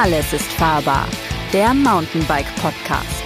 [0.00, 1.08] Alles ist fahrbar.
[1.52, 3.24] Der Mountainbike Podcast.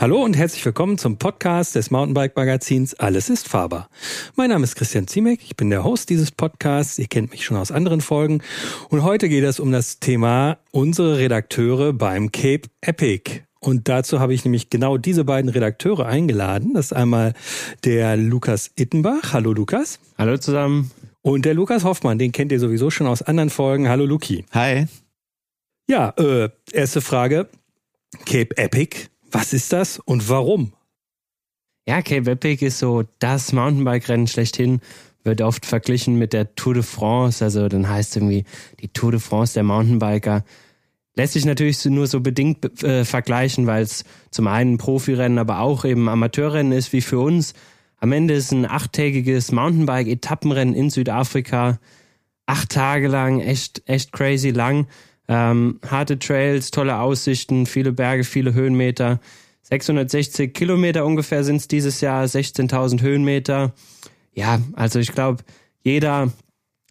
[0.00, 3.88] Hallo und herzlich willkommen zum Podcast des Mountainbike Magazins Alles ist fahrbar.
[4.34, 6.98] Mein Name ist Christian Ziemek, ich bin der Host dieses Podcasts.
[6.98, 8.42] Ihr kennt mich schon aus anderen Folgen.
[8.88, 13.42] Und heute geht es um das Thema unsere Redakteure beim Cape Epic.
[13.60, 16.74] Und dazu habe ich nämlich genau diese beiden Redakteure eingeladen.
[16.74, 17.34] Das ist einmal
[17.84, 19.34] der Lukas Ittenbach.
[19.34, 20.00] Hallo Lukas.
[20.18, 20.90] Hallo zusammen.
[21.22, 23.88] Und der Lukas Hoffmann, den kennt ihr sowieso schon aus anderen Folgen.
[23.88, 24.44] Hallo Luki.
[24.50, 24.86] Hi.
[25.88, 27.48] Ja, äh, erste Frage.
[28.26, 30.72] Cape Epic, was ist das und warum?
[31.86, 34.80] Ja, Cape Epic ist so das Mountainbike-Rennen schlechthin.
[35.22, 37.44] Wird oft verglichen mit der Tour de France.
[37.44, 38.44] Also dann heißt irgendwie
[38.80, 40.44] die Tour de France der Mountainbiker.
[41.14, 45.84] Lässt sich natürlich nur so bedingt äh, vergleichen, weil es zum einen Profirennen, aber auch
[45.84, 47.54] eben Amateurrennen ist, wie für uns.
[48.02, 51.78] Am Ende ist ein achttägiges Mountainbike-Etappenrennen in Südafrika.
[52.46, 54.88] Acht Tage lang, echt, echt crazy lang.
[55.28, 59.20] Ähm, harte Trails, tolle Aussichten, viele Berge, viele Höhenmeter.
[59.62, 63.72] 660 Kilometer ungefähr sind es dieses Jahr, 16.000 Höhenmeter.
[64.34, 65.44] Ja, also ich glaube,
[65.84, 66.32] jeder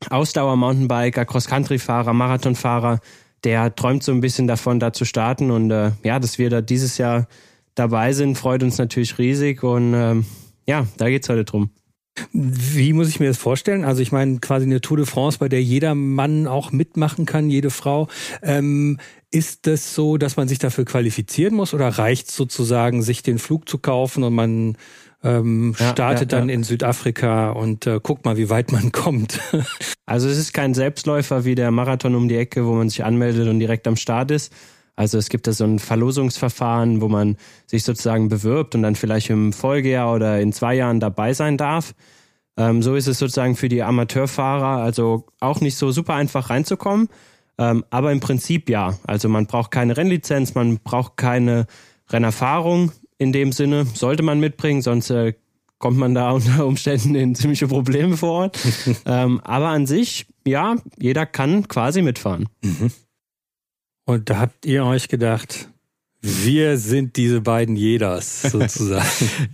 [0.09, 3.01] Ausdauer-Mountainbiker, Cross-Country-Fahrer, Marathonfahrer,
[3.43, 5.51] der träumt so ein bisschen davon, da zu starten.
[5.51, 7.27] Und äh, ja, dass wir da dieses Jahr
[7.75, 9.61] dabei sind, freut uns natürlich riesig.
[9.61, 10.25] Und ähm,
[10.71, 11.69] ja, da geht's heute drum.
[12.31, 13.83] Wie muss ich mir das vorstellen?
[13.83, 17.49] Also ich meine quasi eine Tour de France, bei der jeder Mann auch mitmachen kann,
[17.49, 18.07] jede Frau.
[18.41, 18.99] Ähm,
[19.31, 23.67] ist das so, dass man sich dafür qualifizieren muss oder reicht sozusagen, sich den Flug
[23.67, 24.77] zu kaufen und man
[25.23, 26.55] ähm, ja, startet ja, dann ja.
[26.55, 29.39] in Südafrika und äh, guckt mal, wie weit man kommt.
[30.05, 33.49] also es ist kein Selbstläufer wie der Marathon um die Ecke, wo man sich anmeldet
[33.49, 34.53] und direkt am Start ist.
[34.95, 39.29] Also es gibt da so ein Verlosungsverfahren, wo man sich sozusagen bewirbt und dann vielleicht
[39.29, 41.93] im Folgejahr oder in zwei Jahren dabei sein darf.
[42.57, 47.07] Ähm, so ist es sozusagen für die Amateurfahrer, also auch nicht so super einfach reinzukommen.
[47.57, 48.97] Ähm, aber im Prinzip ja.
[49.07, 51.67] Also man braucht keine Rennlizenz, man braucht keine
[52.09, 55.33] Rennerfahrung in dem Sinne sollte man mitbringen, sonst äh,
[55.77, 58.59] kommt man da unter Umständen in ziemliche Probleme vor Ort.
[59.05, 62.49] ähm, aber an sich, ja, jeder kann quasi mitfahren.
[62.63, 62.91] Mhm.
[64.11, 65.69] Und da habt ihr euch gedacht,
[66.23, 69.07] wir sind diese beiden Jeders sozusagen.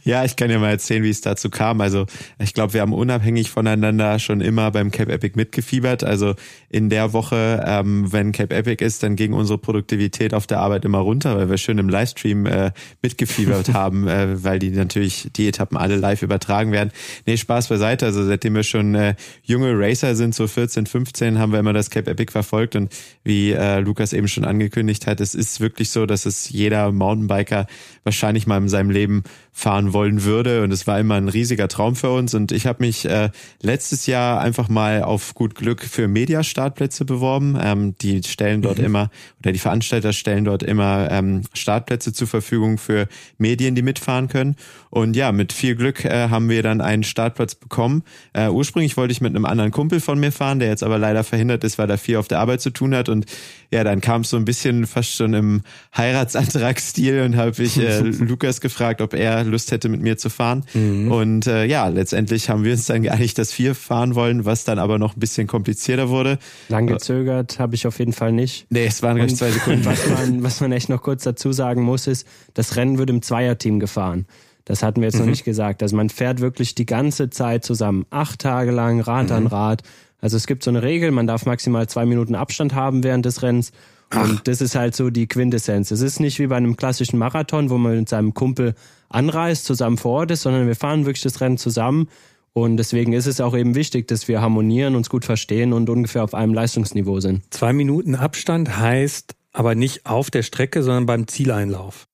[0.03, 1.79] ja, ich kann ja mal erzählen, wie es dazu kam.
[1.79, 2.07] Also
[2.39, 6.03] ich glaube, wir haben unabhängig voneinander schon immer beim Cape Epic mitgefiebert.
[6.03, 6.35] Also
[6.69, 10.83] in der Woche, ähm, wenn Cape Epic ist, dann ging unsere Produktivität auf der Arbeit
[10.83, 15.47] immer runter, weil wir schön im Livestream äh, mitgefiebert haben, äh, weil die natürlich die
[15.47, 16.91] Etappen alle live übertragen werden.
[17.25, 18.05] Nee, Spaß beiseite.
[18.05, 21.89] Also seitdem wir schon äh, junge Racer sind, so 14, 15, haben wir immer das
[21.89, 22.75] Cape Epic verfolgt.
[22.75, 26.91] Und wie äh, Lukas eben schon angekündigt hat, es ist wirklich so, dass es jeder
[26.91, 27.67] Mountainbiker
[28.03, 29.23] wahrscheinlich mal in seinem Leben
[29.57, 30.61] fahren wollen würde.
[30.61, 32.35] Und es war immer ein riesiger Traum für uns.
[32.35, 37.57] Und ich habe mich äh, letztes Jahr einfach mal auf gut Glück für Mediastartplätze beworben.
[37.59, 38.85] Ähm, die stellen dort mhm.
[38.85, 39.09] immer,
[39.39, 43.07] oder die Veranstalter stellen dort immer ähm, Startplätze zur Verfügung für
[43.39, 44.57] Medien, die mitfahren können.
[44.91, 48.03] Und ja, mit viel Glück äh, haben wir dann einen Startplatz bekommen.
[48.33, 51.23] Äh, ursprünglich wollte ich mit einem anderen Kumpel von mir fahren, der jetzt aber leider
[51.23, 53.09] verhindert ist, weil er viel auf der Arbeit zu tun hat.
[53.09, 53.25] Und
[53.71, 55.61] ja, dann kam es so ein bisschen fast schon im
[55.95, 60.63] Heiratsantragsstil und habe ich äh, Lukas gefragt, ob er Lust hätte, mit mir zu fahren.
[60.73, 61.11] Mhm.
[61.11, 64.79] Und äh, ja, letztendlich haben wir uns dann geeinigt, dass wir fahren wollen, was dann
[64.79, 66.39] aber noch ein bisschen komplizierter wurde.
[66.69, 68.67] Lang gezögert habe ich auf jeden Fall nicht.
[68.69, 69.85] Nee, es waren gleich zwei Sekunden.
[69.85, 73.21] Was man, was man echt noch kurz dazu sagen muss, ist, das Rennen wird im
[73.21, 74.25] Zweierteam gefahren.
[74.65, 75.21] Das hatten wir jetzt mhm.
[75.21, 75.81] noch nicht gesagt.
[75.81, 79.35] Also man fährt wirklich die ganze Zeit zusammen, acht Tage lang, Rad mhm.
[79.35, 79.83] an Rad.
[80.19, 83.43] Also es gibt so eine Regel, man darf maximal zwei Minuten Abstand haben während des
[83.43, 83.71] Rennens.
[84.09, 84.23] Ach.
[84.23, 85.91] Und das ist halt so die Quintessenz.
[85.91, 88.75] Es ist nicht wie bei einem klassischen Marathon, wo man mit seinem Kumpel
[89.09, 92.09] anreist, zusammen vor Ort ist, sondern wir fahren wirklich das Rennen zusammen.
[92.53, 96.23] Und deswegen ist es auch eben wichtig, dass wir harmonieren, uns gut verstehen und ungefähr
[96.23, 97.43] auf einem Leistungsniveau sind.
[97.53, 102.07] Zwei Minuten Abstand heißt aber nicht auf der Strecke, sondern beim Zieleinlauf.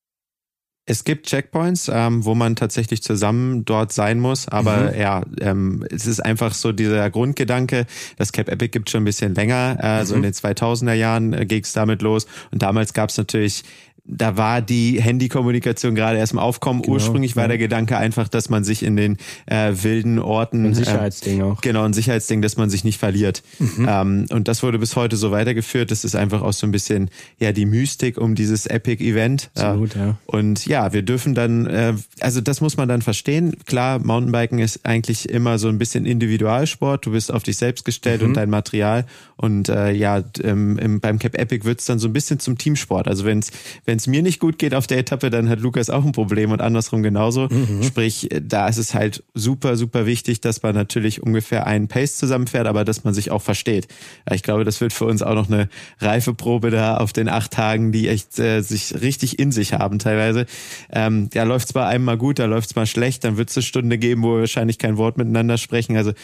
[0.86, 5.00] Es gibt Checkpoints, ähm, wo man tatsächlich zusammen dort sein muss, aber mhm.
[5.00, 7.86] ja, ähm, es ist einfach so dieser Grundgedanke,
[8.18, 10.06] das Cap Epic gibt schon ein bisschen länger, äh, mhm.
[10.06, 13.64] so in den 2000er Jahren äh, ging es damit los und damals gab es natürlich
[14.06, 16.82] da war die Handykommunikation gerade erst im Aufkommen.
[16.82, 19.16] Genau, Ursprünglich war der Gedanke einfach, dass man sich in den
[19.46, 20.66] äh, wilden Orten.
[20.66, 21.60] Ein Sicherheitsding äh, auch.
[21.62, 23.42] Genau, ein Sicherheitsding, dass man sich nicht verliert.
[23.58, 23.86] Mhm.
[23.88, 25.90] Ähm, und das wurde bis heute so weitergeführt.
[25.90, 27.08] Das ist einfach auch so ein bisschen
[27.38, 29.50] ja die Mystik um dieses Epic-Event.
[29.54, 30.18] Absolut, äh, ja.
[30.26, 33.56] Und ja, wir dürfen dann, äh, also das muss man dann verstehen.
[33.64, 37.06] Klar, Mountainbiken ist eigentlich immer so ein bisschen Individualsport.
[37.06, 38.28] Du bist auf dich selbst gestellt mhm.
[38.28, 39.06] und dein Material.
[39.36, 43.08] Und äh, ja, ähm, im, beim Cap Epic wird's dann so ein bisschen zum Teamsport.
[43.08, 43.50] Also wenn's,
[43.86, 46.10] wenn wenn es mir nicht gut geht auf der Etappe, dann hat Lukas auch ein
[46.10, 47.46] Problem und andersrum genauso.
[47.48, 47.84] Mhm.
[47.84, 52.66] Sprich, da ist es halt super, super wichtig, dass man natürlich ungefähr einen Pace zusammenfährt,
[52.66, 53.86] aber dass man sich auch versteht.
[54.32, 55.68] Ich glaube, das wird für uns auch noch eine
[56.00, 60.46] Reifeprobe da auf den acht Tagen, die echt äh, sich richtig in sich haben teilweise.
[60.90, 63.62] Ähm, ja, läuft zwar einmal gut, da läuft es mal schlecht, dann wird es eine
[63.62, 65.96] Stunde geben, wo wir wahrscheinlich kein Wort miteinander sprechen.
[65.96, 66.14] Also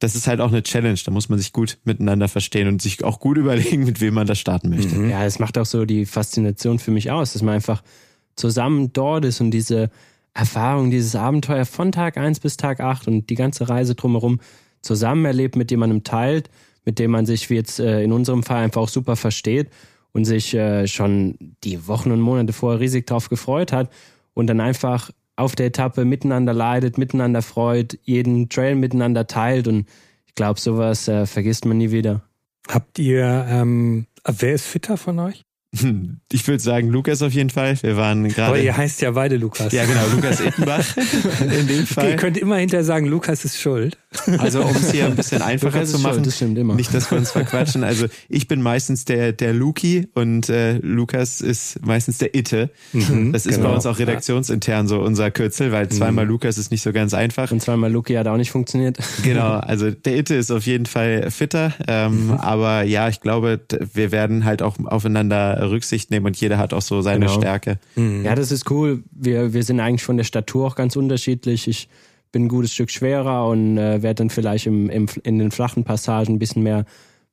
[0.00, 0.98] das ist halt auch eine Challenge.
[1.04, 4.26] Da muss man sich gut miteinander verstehen und sich auch gut überlegen, mit wem man
[4.26, 4.96] da starten möchte.
[4.96, 5.10] Mhm.
[5.10, 7.82] Ja, es macht auch so die Faszination für mich aus, dass man einfach
[8.34, 9.90] zusammen dort ist und diese
[10.32, 14.40] Erfahrung, dieses Abenteuer von Tag 1 bis Tag 8 und die ganze Reise drumherum
[14.80, 16.50] zusammen erlebt, mit dem man im teilt,
[16.84, 19.68] mit dem man sich wie jetzt äh, in unserem Fall einfach auch super versteht
[20.12, 23.90] und sich äh, schon die Wochen und Monate vorher riesig drauf gefreut hat
[24.32, 29.88] und dann einfach auf der Etappe miteinander leidet, miteinander freut, jeden Trail miteinander teilt und
[30.26, 32.22] ich glaube, sowas äh, vergisst man nie wieder.
[32.68, 35.44] Habt ihr, ähm, wer ist fitter von euch?
[36.32, 37.76] Ich würde sagen, Lukas auf jeden Fall.
[37.82, 38.48] Wir waren gerade.
[38.48, 39.72] Aber ihr heißt ja beide Lukas.
[39.72, 40.96] Ja, genau, Lukas Ittenbach
[41.40, 42.04] in dem Fall.
[42.04, 43.98] Okay, ihr könnt immer hinter sagen, Lukas ist schuld.
[44.38, 46.74] Also um es hier ein bisschen einfacher zu machen, das stimmt immer.
[46.74, 47.82] nicht, dass wir uns verquatschen.
[47.82, 52.70] Also ich bin meistens der der Luki und äh, Lukas ist meistens der Itte.
[52.92, 53.70] Mhm, das ist genau.
[53.70, 56.32] bei uns auch redaktionsintern so unser Kürzel, weil zweimal mhm.
[56.32, 57.50] Lukas ist nicht so ganz einfach.
[57.50, 58.98] Und zweimal Luki hat auch nicht funktioniert.
[59.24, 62.32] Genau, also der Itte ist auf jeden Fall fitter, ähm, mhm.
[62.34, 63.60] aber ja, ich glaube,
[63.92, 67.38] wir werden halt auch aufeinander Rücksicht nehmen und jeder hat auch so seine genau.
[67.38, 67.78] Stärke.
[67.96, 68.24] Mhm.
[68.24, 69.02] Ja, das ist cool.
[69.10, 71.68] Wir wir sind eigentlich von der Statur auch ganz unterschiedlich.
[71.68, 71.88] Ich
[72.32, 75.84] bin ein gutes Stück schwerer und äh, werde dann vielleicht im, im, in den flachen
[75.84, 76.84] Passagen ein bisschen mehr,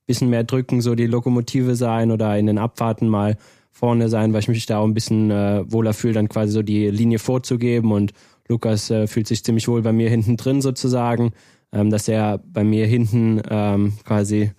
[0.06, 3.38] bisschen mehr drücken, so die Lokomotive sein oder in den Abfahrten mal
[3.72, 6.64] vorne sein, weil ich mich da auch ein bisschen äh, wohler fühle, dann quasi so
[6.64, 8.12] die Linie vorzugeben und
[8.48, 11.34] Lukas äh, fühlt sich ziemlich wohl bei mir hinten drin sozusagen,
[11.72, 14.52] ähm, dass er bei mir hinten ähm, quasi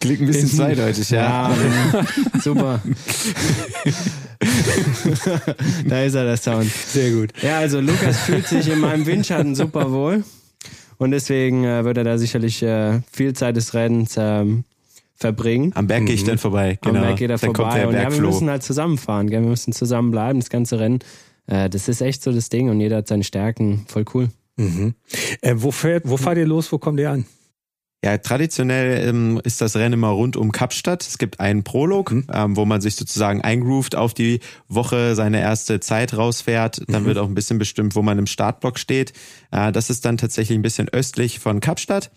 [0.00, 1.50] Klingt ein bisschen zweideutig, ja.
[1.50, 2.06] ja
[2.40, 2.80] super.
[5.86, 6.70] da ist er, der Sound.
[6.70, 7.32] Sehr gut.
[7.42, 10.24] Ja, also Lukas fühlt sich in meinem Windschatten super wohl.
[10.96, 14.64] Und deswegen äh, wird er da sicherlich äh, viel Zeit des Rennens ähm,
[15.16, 15.72] verbringen.
[15.74, 16.28] Am Berg gehe ich mhm.
[16.28, 16.78] dann vorbei.
[16.80, 17.00] Genau.
[17.00, 17.86] Am Berg geht er dann vorbei.
[17.86, 19.28] Und ja, wir müssen halt zusammenfahren.
[19.28, 19.42] Gell?
[19.42, 21.00] Wir müssen zusammen bleiben, das ganze Rennen.
[21.46, 23.84] Äh, das ist echt so das Ding und jeder hat seine Stärken.
[23.88, 24.28] Voll cool.
[24.56, 24.94] Mhm.
[25.40, 26.70] Äh, wo, fährt, wo fahrt ihr los?
[26.72, 27.26] Wo kommt ihr an?
[28.04, 31.06] Ja, traditionell ähm, ist das Rennen immer rund um Kapstadt.
[31.06, 32.26] Es gibt einen Prolog, mhm.
[32.30, 36.82] ähm, wo man sich sozusagen eingroovt auf die Woche, seine erste Zeit rausfährt.
[36.86, 37.06] Dann mhm.
[37.06, 39.14] wird auch ein bisschen bestimmt, wo man im Startblock steht.
[39.52, 42.10] Äh, das ist dann tatsächlich ein bisschen östlich von Kapstadt.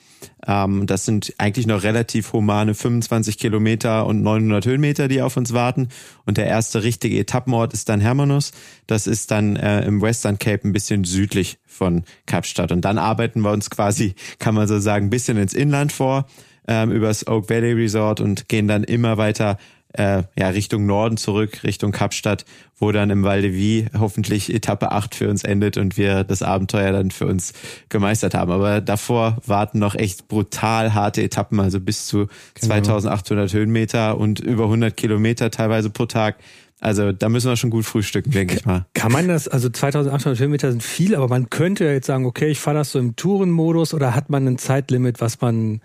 [0.46, 5.54] Ähm, das sind eigentlich noch relativ humane 25 Kilometer und 900 Höhenmeter, die auf uns
[5.54, 5.88] warten.
[6.26, 8.52] Und der erste richtige Etappenort ist dann Hermanus.
[8.88, 12.72] Das ist dann äh, im Western Cape ein bisschen südlich von Kapstadt.
[12.72, 16.26] Und dann arbeiten wir uns quasi, kann man so sagen, ein bisschen ins Inland vor,
[16.68, 19.58] ähm, übers Oak Valley Resort und gehen dann immer weiter
[19.94, 22.46] äh, ja, Richtung Norden zurück, Richtung Kapstadt,
[22.78, 26.44] wo dann im Val de Vie hoffentlich Etappe 8 für uns endet und wir das
[26.44, 27.54] Abenteuer dann für uns
[27.90, 28.52] gemeistert haben.
[28.52, 32.68] Aber davor warten noch echt brutal harte Etappen, also bis zu genau.
[32.68, 36.38] 2800 Höhenmeter und über 100 Kilometer teilweise pro Tag.
[36.80, 38.86] Also da müssen wir schon gut frühstücken, denke ich mal.
[38.94, 42.50] Kann man das, also 2800 Höhenmeter sind viel, aber man könnte ja jetzt sagen, okay,
[42.50, 45.82] ich fahre das so im Tourenmodus oder hat man ein Zeitlimit, was man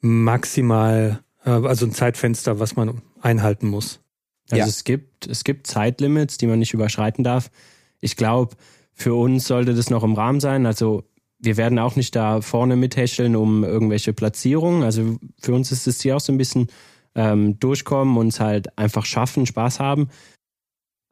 [0.00, 4.00] maximal, äh, also ein Zeitfenster, was man einhalten muss?
[4.50, 4.66] Also ja.
[4.66, 7.50] es gibt, es gibt Zeitlimits, die man nicht überschreiten darf.
[8.00, 8.54] Ich glaube,
[8.92, 10.64] für uns sollte das noch im Rahmen sein.
[10.64, 11.02] Also
[11.40, 14.84] wir werden auch nicht da vorne mithäscheln um irgendwelche Platzierungen.
[14.84, 16.68] Also für uns ist das Ziel auch so ein bisschen
[17.16, 20.08] ähm, durchkommen, uns halt einfach schaffen, Spaß haben.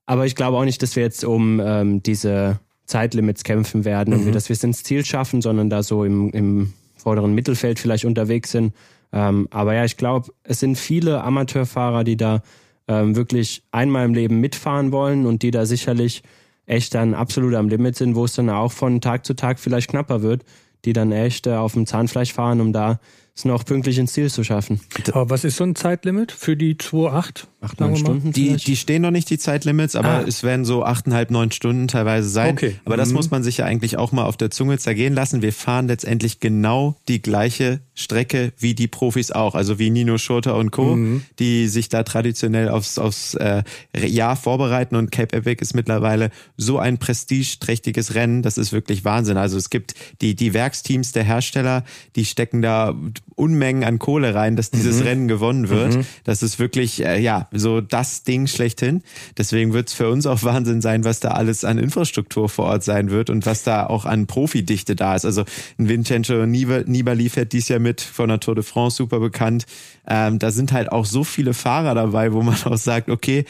[0.06, 4.26] Aber ich glaube auch nicht, dass wir jetzt um ähm, diese Zeitlimits kämpfen werden mhm.
[4.26, 8.04] und dass wir es ins Ziel schaffen, sondern da so im, im vorderen Mittelfeld vielleicht
[8.04, 8.74] unterwegs sind.
[9.12, 12.42] Ähm, aber ja, ich glaube, es sind viele Amateurfahrer, die da
[12.88, 16.22] ähm, wirklich einmal im Leben mitfahren wollen und die da sicherlich
[16.66, 19.90] echt dann absolut am Limit sind, wo es dann auch von Tag zu Tag vielleicht
[19.90, 20.44] knapper wird,
[20.84, 22.98] die dann echt äh, auf dem Zahnfleisch fahren, um da
[23.36, 24.80] es noch pünktlich ins Ziel zu schaffen.
[25.08, 27.46] Aber was ist so ein Zeitlimit für die 2,8?
[27.60, 28.32] Acht, neun Stunden?
[28.32, 30.24] Die, die stehen noch nicht, die Zeitlimits, aber ah.
[30.26, 32.52] es werden so achteinhalb, neun Stunden teilweise sein.
[32.52, 32.76] Okay.
[32.84, 33.14] Aber das mhm.
[33.16, 35.42] muss man sich ja eigentlich auch mal auf der Zunge zergehen lassen.
[35.42, 40.56] Wir fahren letztendlich genau die gleiche Strecke wie die Profis auch, also wie Nino Schurter
[40.56, 41.22] und Co., mhm.
[41.38, 43.64] die sich da traditionell aufs, aufs äh,
[43.96, 49.38] Jahr vorbereiten und Cape Epic ist mittlerweile so ein prestigeträchtiges Rennen, das ist wirklich Wahnsinn.
[49.38, 52.94] Also es gibt die, die Werksteams der Hersteller, die stecken da
[53.36, 55.02] Unmengen an Kohle rein, dass dieses Mhm.
[55.02, 56.06] Rennen gewonnen wird.
[56.22, 59.02] Das ist wirklich, äh, ja, so das Ding schlechthin.
[59.36, 62.84] Deswegen wird es für uns auch Wahnsinn sein, was da alles an Infrastruktur vor Ort
[62.84, 65.24] sein wird und was da auch an Profidichte da ist.
[65.24, 65.44] Also
[65.78, 69.66] ein Vincenzo Nibali fährt dies Jahr mit von der Tour de France, super bekannt.
[70.06, 73.44] Ähm, da sind halt auch so viele Fahrer dabei, wo man auch sagt, okay,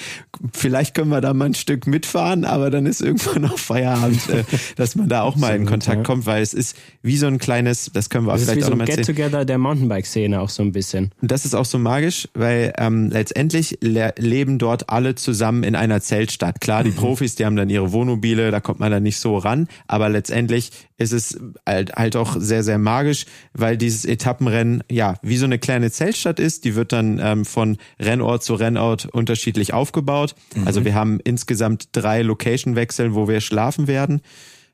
[0.53, 4.45] vielleicht können wir da mal ein Stück mitfahren, aber dann ist irgendwann auch Feierabend, äh,
[4.77, 7.91] dass man da auch mal in Kontakt kommt, weil es ist wie so ein kleines,
[7.93, 8.87] das können wir auch Das ist wie vielleicht so auch ein.
[8.87, 11.11] Get-Together der Mountainbike-Szene auch so ein bisschen.
[11.21, 15.75] Und das ist auch so magisch, weil ähm, letztendlich le leben dort alle zusammen in
[15.75, 16.61] einer Zeltstadt.
[16.61, 19.69] Klar, die Profis, die haben dann ihre Wohnmobile, da kommt man dann nicht so ran,
[19.87, 25.37] aber letztendlich ist es halt, halt auch sehr, sehr magisch, weil dieses Etappenrennen ja wie
[25.37, 26.65] so eine kleine Zeltstadt ist.
[26.65, 30.35] Die wird dann ähm, von Rennort zu Rennort unterschiedlich aufgebaut.
[30.65, 34.21] Also wir haben insgesamt drei Location-Wechsel, wo wir schlafen werden.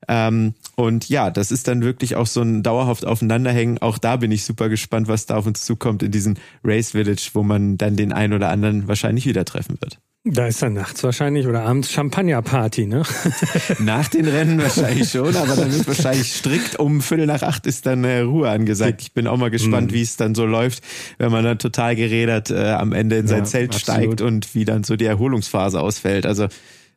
[0.08, 3.78] Ähm, und ja, das ist dann wirklich auch so ein dauerhaft Aufeinanderhängen.
[3.78, 7.30] Auch da bin ich super gespannt, was da auf uns zukommt in diesen Race Village,
[7.34, 9.98] wo man dann den einen oder anderen wahrscheinlich wieder treffen wird.
[10.24, 13.04] Da ist dann nachts wahrscheinlich oder abends Champagnerparty, ne?
[13.78, 17.86] Nach den Rennen wahrscheinlich schon, aber dann wird wahrscheinlich strikt um Viertel nach acht ist
[17.86, 19.00] dann äh, Ruhe angesagt.
[19.00, 19.52] Ich bin auch mal Mhm.
[19.52, 20.84] gespannt, wie es dann so läuft,
[21.16, 24.02] wenn man dann total gerädert äh, am Ende in sein Ja, Zelt absolut.
[24.02, 26.26] steigt und wie dann so die Erholungsphase ausfällt.
[26.26, 26.48] Also,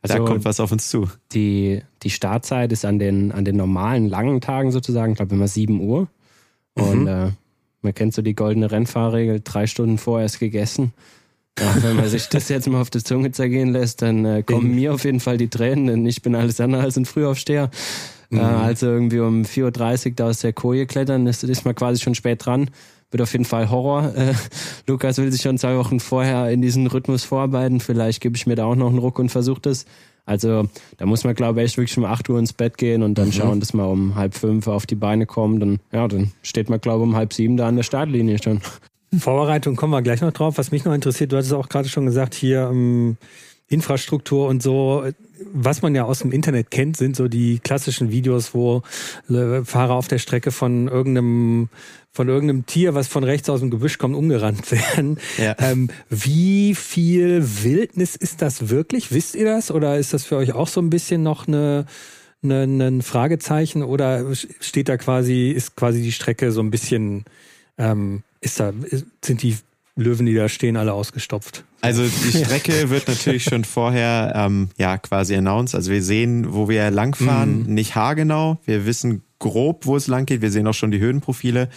[0.02, 1.08] da Also- kommt was auf uns zu.
[1.32, 5.48] Die, die Startzeit ist an den, an den normalen langen Tagen sozusagen, ich glaube immer
[5.48, 6.08] 7 Uhr.
[6.74, 7.30] Und äh,
[7.80, 10.92] man kennt so die goldene Rennfahrregel, drei Stunden vorher ist gegessen.
[11.58, 14.74] Ja, wenn man sich das jetzt mal auf die Zunge zergehen lässt, dann äh, kommen
[14.74, 17.70] mir auf jeden Fall die Tränen, denn ich bin alles andere als ein Frühaufsteher.
[18.32, 22.02] Äh, also irgendwie um 4.30 Uhr da aus der Koje klettern, das ist man quasi
[22.02, 22.70] schon spät dran.
[23.10, 24.12] Wird auf jeden Fall Horror.
[24.16, 24.34] Äh,
[24.88, 27.78] Lukas will sich schon zwei Wochen vorher in diesen Rhythmus vorarbeiten.
[27.78, 29.86] Vielleicht gebe ich mir da auch noch einen Ruck und versuche das.
[30.26, 33.16] Also da muss man, glaube ich, echt wirklich um 8 Uhr ins Bett gehen und
[33.16, 35.62] dann schauen, dass man um halb fünf auf die Beine kommt.
[35.62, 38.60] Und ja, dann steht man, glaube ich, um halb sieben da an der Startlinie schon.
[39.20, 40.58] Vorbereitung kommen wir gleich noch drauf.
[40.58, 43.16] Was mich noch interessiert, du hattest auch gerade schon gesagt, hier ähm,
[43.68, 45.04] Infrastruktur und so.
[45.52, 48.82] Was man ja aus dem Internet kennt, sind so die klassischen Videos, wo
[49.28, 51.68] äh, Fahrer auf der Strecke von irgendeinem
[52.14, 55.18] von irgendeinem Tier, was von rechts aus dem Gebüsch kommt, umgerannt werden.
[55.36, 55.56] Ja.
[55.58, 59.10] Ähm, wie viel Wildnis ist das wirklich?
[59.10, 59.72] Wisst ihr das?
[59.72, 61.86] Oder ist das für euch auch so ein bisschen noch eine,
[62.44, 63.82] eine, ein Fragezeichen?
[63.82, 67.24] Oder steht da quasi, ist quasi die Strecke so ein bisschen,
[67.78, 69.56] ähm, ist da, ist, sind die
[69.96, 71.64] Löwen, die da stehen, alle ausgestopft?
[71.80, 75.74] Also die Strecke wird natürlich schon vorher ähm, ja quasi announced.
[75.74, 78.58] Also wir sehen, wo wir langfahren, nicht haargenau.
[78.64, 80.42] Wir wissen grob, wo es lang geht.
[80.42, 81.68] Wir sehen auch schon die Höhenprofile.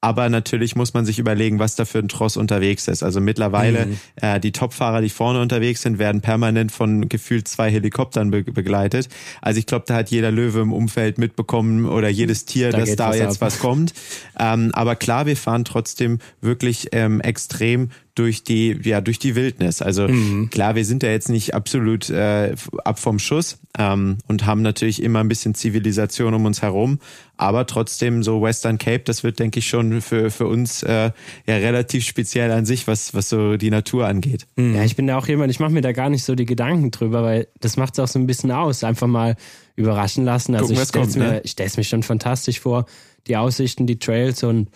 [0.00, 3.02] Aber natürlich muss man sich überlegen, was da für ein Tross unterwegs ist.
[3.02, 8.30] Also mittlerweile äh, die Topfahrer, die vorne unterwegs sind, werden permanent von gefühlt zwei Helikoptern
[8.30, 9.08] be begleitet.
[9.42, 12.94] Also ich glaube, da hat jeder Löwe im Umfeld mitbekommen oder jedes Tier, Da dass
[12.94, 13.40] da was jetzt ab.
[13.40, 13.92] was kommt.
[14.38, 19.80] Ähm, aber klar, wir fahren trotzdem wirklich ähm, extrem durch die ja durch die Wildnis.
[19.80, 20.08] Also
[20.50, 25.02] klar, wir sind ja jetzt nicht absolut äh, ab vom Schuss ähm, und haben natürlich
[25.02, 26.98] immer ein bisschen Zivilisation um uns herum,
[27.36, 31.12] aber trotzdem so Western Cape, das wird denke ich schon für für uns äh,
[31.46, 34.46] ja relativ speziell an sich, was was so die Natur angeht.
[34.56, 36.90] Ja, ich bin da auch jemand, ich mache mir da gar nicht so die Gedanken
[36.90, 38.82] drüber, weil das macht es auch so ein bisschen aus.
[38.82, 39.36] Einfach mal
[39.76, 40.54] überraschen lassen.
[40.54, 41.40] Also Gucken, ich stell's kommt, mir, ne?
[41.44, 42.86] ich stell's mir schon fantastisch vor.
[43.28, 44.68] Die Aussichten, die Trails und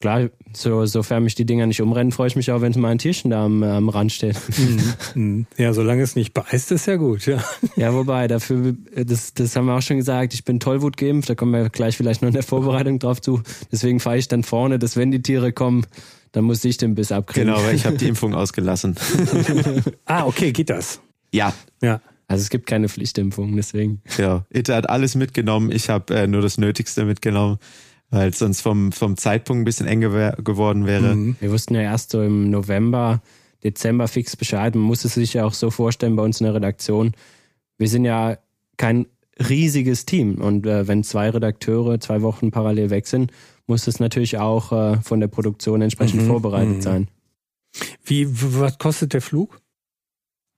[0.00, 2.98] klar, so, sofern mich die Dinger nicht umrennen, freue ich mich auch, wenn mal ein
[2.98, 4.36] Tierchen da am, am Rand steht.
[5.12, 5.46] Hm.
[5.56, 7.42] Ja, solange es nicht beißt, ist ja gut, ja.
[7.76, 11.34] ja, wobei, dafür, das, das haben wir auch schon gesagt, ich bin Tollwut geimpft, da
[11.34, 13.42] kommen wir gleich vielleicht noch in der Vorbereitung drauf zu.
[13.72, 15.86] Deswegen fahre ich dann vorne, dass wenn die Tiere kommen,
[16.32, 17.48] dann muss ich den Biss abkriegen.
[17.48, 18.96] Genau, weil ich habe die Impfung ausgelassen.
[20.04, 21.00] Ah, okay, geht das.
[21.32, 22.00] Ja, Ja.
[22.28, 24.02] Also es gibt keine Pflichtimpfung, deswegen.
[24.18, 25.70] Ja, Itte hat alles mitgenommen.
[25.70, 27.58] Ich habe äh, nur das Nötigste mitgenommen,
[28.10, 31.14] weil es sonst vom, vom Zeitpunkt ein bisschen eng gewer- geworden wäre.
[31.40, 33.20] Wir wussten ja erst so im November,
[33.64, 34.74] Dezember fix Bescheid.
[34.74, 37.12] Man muss es sich ja auch so vorstellen bei uns in der Redaktion.
[37.78, 38.38] Wir sind ja
[38.76, 39.06] kein
[39.48, 43.32] riesiges Team und äh, wenn zwei Redakteure zwei Wochen parallel weg sind,
[43.66, 47.08] muss es natürlich auch äh, von der Produktion entsprechend vorbereitet sein.
[48.04, 49.60] Wie, was kostet der Flug?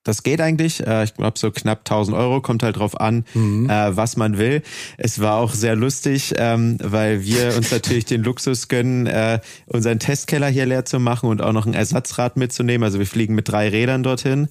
[0.09, 0.87] Das geht eigentlich.
[0.87, 2.41] Äh, ich glaube, so knapp 1000 Euro.
[2.41, 4.63] Kommt halt drauf an, äh, was man will.
[4.97, 9.99] Es war auch sehr lustig, ähm, weil wir uns natürlich den Luxus gönnen, äh, unseren
[9.99, 12.85] Testkeller hier leer zu machen und auch noch ein Ersatzrad mitzunehmen.
[12.85, 14.49] Also wir fliegen mit drei Rädern dorthin.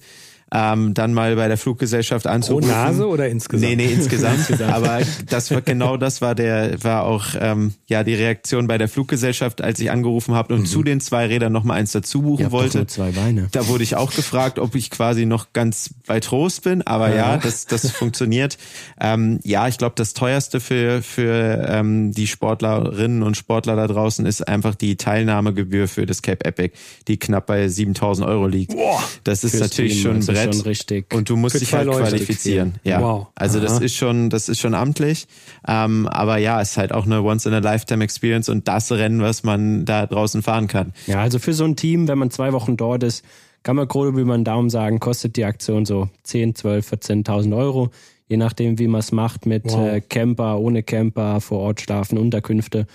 [0.52, 2.68] Ähm, dann mal bei der Fluggesellschaft anzurufen.
[2.68, 3.68] Pro Nase oder insgesamt?
[3.68, 4.60] Nee, nee, insgesamt.
[4.62, 8.88] Aber das war genau das war der, war auch ähm, ja die Reaktion bei der
[8.88, 10.66] Fluggesellschaft, als ich angerufen habe und mhm.
[10.66, 12.86] zu den zwei Rädern noch mal eins dazu buchen Ihr wollte.
[12.86, 13.48] Zwei Beine.
[13.52, 16.82] Da wurde ich auch gefragt, ob ich quasi noch ganz bei Trost bin.
[16.86, 18.58] Aber ja, ja das, das funktioniert.
[19.00, 24.24] Ähm, ja, ich glaube, das teuerste für, für ähm, die Sportlerinnen und Sportler da draußen
[24.26, 26.74] ist einfach die Teilnahmegebühr für das Cape Epic,
[27.06, 28.74] die knapp bei 7000 Euro liegt.
[28.74, 30.54] Boah, das ist natürlich schon ein Brett.
[30.54, 31.14] Schon richtig.
[31.14, 32.74] Und du musst dich halt Leute qualifizieren.
[32.84, 33.00] Ja.
[33.00, 33.26] Wow.
[33.34, 33.66] Also Aha.
[33.66, 35.26] das ist schon, das ist schon amtlich.
[35.66, 38.90] Ähm, aber ja, es ist halt auch eine Once in a Lifetime Experience und das
[38.92, 40.92] Rennen, was man da draußen fahren kann.
[41.06, 43.24] Ja, also für so ein Team, wenn man zwei Wochen dort ist,
[43.62, 47.90] kann man grob über den Daumen sagen, kostet die Aktion so 10, 12, 14.000 Euro.
[48.28, 49.88] Je nachdem, wie man es macht mit wow.
[49.88, 52.86] äh, Camper, ohne Camper, vor Ort schlafen, Unterkünfte.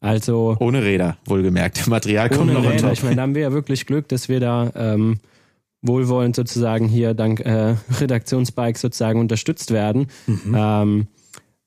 [0.00, 1.86] Also ohne Räder, wohlgemerkt.
[1.88, 2.92] Material kommt noch Räder.
[2.92, 5.18] Ich meine, da haben wir ja wirklich Glück, dass wir da ähm,
[5.82, 10.08] wohlwollend sozusagen hier dank äh, Redaktionsbike sozusagen unterstützt werden.
[10.26, 10.54] Mhm.
[10.56, 11.06] Ähm,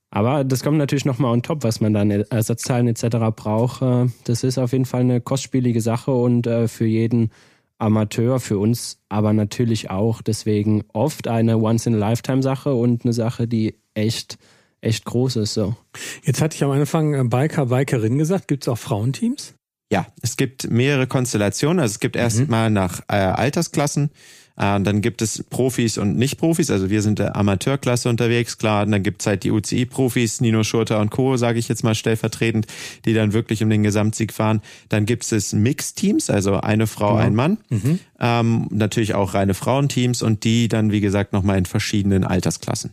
[0.09, 3.17] aber das kommt natürlich nochmal on top, was man dann Ersatzteilen etc.
[3.35, 3.81] braucht.
[3.81, 7.31] Äh, das ist auf jeden Fall eine kostspielige Sache und äh, für jeden
[7.77, 14.37] Amateur, für uns aber natürlich auch deswegen oft eine Once-in-a-Lifetime-Sache und eine Sache, die echt
[14.81, 15.53] echt groß ist.
[15.53, 15.75] So.
[16.23, 18.47] Jetzt hatte ich am Anfang äh, Biker, Bikerin gesagt.
[18.47, 19.55] Gibt es auch Frauenteams?
[19.91, 21.81] Ja, es gibt mehrere Konstellationen.
[21.81, 22.21] Also es gibt mhm.
[22.21, 24.09] erstmal nach äh, Altersklassen.
[24.55, 26.71] Äh, dann gibt es Profis und Nicht-Profis.
[26.71, 28.85] Also wir sind der Amateurklasse unterwegs, klar.
[28.85, 31.93] Und dann gibt es halt die UCI-Profis, Nino Schurter und Co., sage ich jetzt mal
[31.93, 32.67] stellvertretend,
[33.03, 34.61] die dann wirklich um den Gesamtsieg fahren.
[34.87, 37.25] Dann gibt es Mix-Teams, also eine Frau, genau.
[37.25, 37.57] ein Mann.
[37.69, 37.99] Mhm.
[38.19, 42.91] Ähm, natürlich auch reine Frauenteams und die dann, wie gesagt, nochmal in verschiedenen Altersklassen.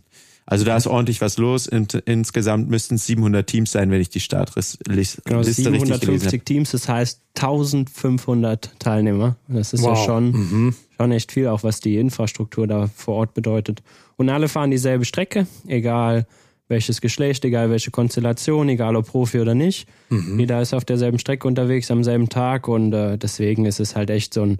[0.49, 1.67] Also da ist ordentlich was los.
[1.67, 4.79] In, insgesamt müssten es 700 Teams sein, wenn ich die Startliste
[5.23, 5.43] genau, habe.
[5.43, 9.35] 750 Teams, das heißt 1500 Teilnehmer.
[9.47, 9.95] Das ist wow.
[9.95, 10.75] ja schon, mhm.
[10.97, 13.83] schon echt viel, auch was die Infrastruktur da vor Ort bedeutet.
[14.17, 16.25] Und alle fahren dieselbe Strecke, egal
[16.67, 19.87] welches Geschlecht, egal welche Konstellation, egal ob Profi oder nicht.
[20.09, 20.39] Mhm.
[20.39, 24.09] Jeder ist auf derselben Strecke unterwegs am selben Tag und äh, deswegen ist es halt
[24.09, 24.57] echt so ein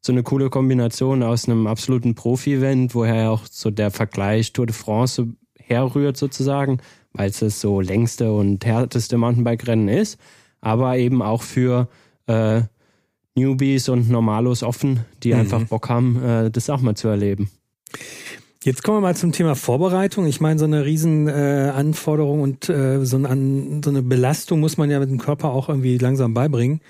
[0.00, 4.74] so eine coole Kombination aus einem absoluten Profi-Event, woher auch so der Vergleich Tour de
[4.74, 5.28] France
[5.58, 6.78] herrührt sozusagen,
[7.12, 10.18] weil es das so längste und härteste Mountainbike-Rennen ist,
[10.60, 11.88] aber eben auch für
[12.26, 12.62] äh,
[13.34, 15.40] Newbies und Normalos offen, die mhm.
[15.40, 17.50] einfach Bock haben, äh, das auch mal zu erleben.
[18.68, 20.26] Jetzt kommen wir mal zum Thema Vorbereitung.
[20.26, 24.76] Ich meine, so eine riesen äh, Anforderung und äh, so, ein, so eine Belastung muss
[24.76, 26.82] man ja mit dem Körper auch irgendwie langsam beibringen.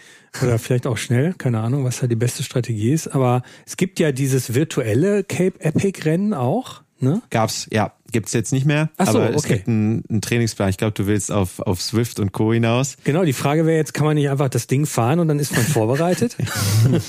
[0.43, 3.07] Oder vielleicht auch schnell, keine Ahnung, was da die beste Strategie ist.
[3.07, 6.83] Aber es gibt ja dieses virtuelle Cape Epic Rennen auch.
[6.99, 7.23] Ne?
[7.31, 8.91] Gab's, ja, gibt's jetzt nicht mehr.
[8.97, 9.37] Ach so, aber okay.
[9.37, 10.71] es gibt einen, einen Trainingsplan.
[10.71, 12.53] Ich glaube, du willst auf, auf Swift und Co.
[12.53, 12.97] hinaus.
[13.05, 15.55] Genau, die Frage wäre jetzt, kann man nicht einfach das Ding fahren und dann ist
[15.55, 16.37] man vorbereitet?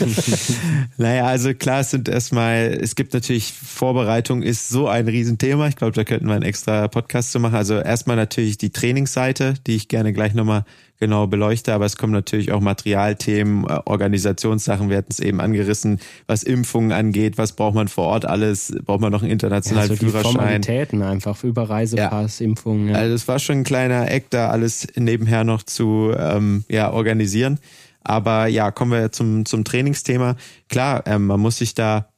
[0.98, 5.68] naja, also klar, es sind erstmal, es gibt natürlich, Vorbereitung ist so ein Riesenthema.
[5.68, 7.56] Ich glaube, da könnten wir einen extra Podcast zu machen.
[7.56, 10.66] Also erstmal natürlich die Trainingsseite, die ich gerne gleich nochmal
[11.00, 16.00] genau beleuchte, aber es kommen natürlich auch Materialthemen, äh, Organisationssachen, wir hatten es eben angerissen,
[16.28, 19.96] was Impfungen angeht, was braucht man vor Ort alles, braucht man noch einen internationalen ja,
[19.96, 20.32] so Führerschein.
[20.32, 22.46] Die Formalitäten einfach, über Reisepass, ja.
[22.46, 22.90] Impfungen.
[22.90, 22.96] Ja.
[22.96, 27.60] Also es war schon ein kleiner Eck, da alles nebenher noch zu ähm, ja, organisieren.
[28.04, 30.36] Aber ja, kommen wir zum, zum Trainingsthema.
[30.70, 32.10] Klar, ähm, man muss sich da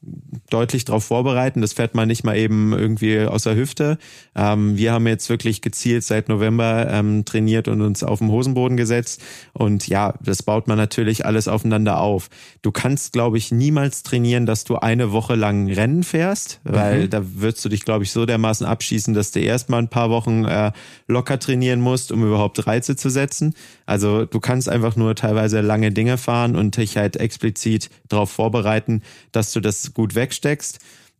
[0.51, 1.61] deutlich darauf vorbereiten.
[1.61, 3.97] Das fährt man nicht mal eben irgendwie aus der Hüfte.
[4.35, 8.77] Ähm, wir haben jetzt wirklich gezielt seit November ähm, trainiert und uns auf den Hosenboden
[8.77, 9.21] gesetzt.
[9.53, 12.29] Und ja, das baut man natürlich alles aufeinander auf.
[12.61, 17.09] Du kannst, glaube ich, niemals trainieren, dass du eine Woche lang Rennen fährst, weil mhm.
[17.09, 20.45] da würdest du dich, glaube ich, so dermaßen abschießen, dass du erstmal ein paar Wochen
[20.45, 20.71] äh,
[21.07, 23.55] locker trainieren musst, um überhaupt Reize zu setzen.
[23.85, 29.01] Also du kannst einfach nur teilweise lange Dinge fahren und dich halt explizit darauf vorbereiten,
[29.31, 30.79] dass du das gut wegsteckst.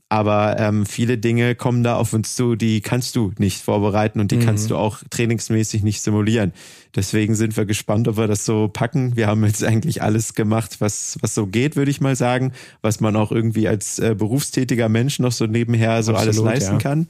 [0.10, 4.32] Aber ähm, viele Dinge kommen da auf uns zu, die kannst du nicht vorbereiten und
[4.32, 4.42] die mhm.
[4.42, 6.52] kannst du auch trainingsmäßig nicht simulieren.
[6.94, 9.16] Deswegen sind wir gespannt, ob wir das so packen.
[9.16, 13.00] Wir haben jetzt eigentlich alles gemacht, was, was so geht, würde ich mal sagen, was
[13.00, 16.80] man auch irgendwie als äh, berufstätiger Mensch noch so nebenher so Absolut, alles leisten ja.
[16.80, 17.08] kann.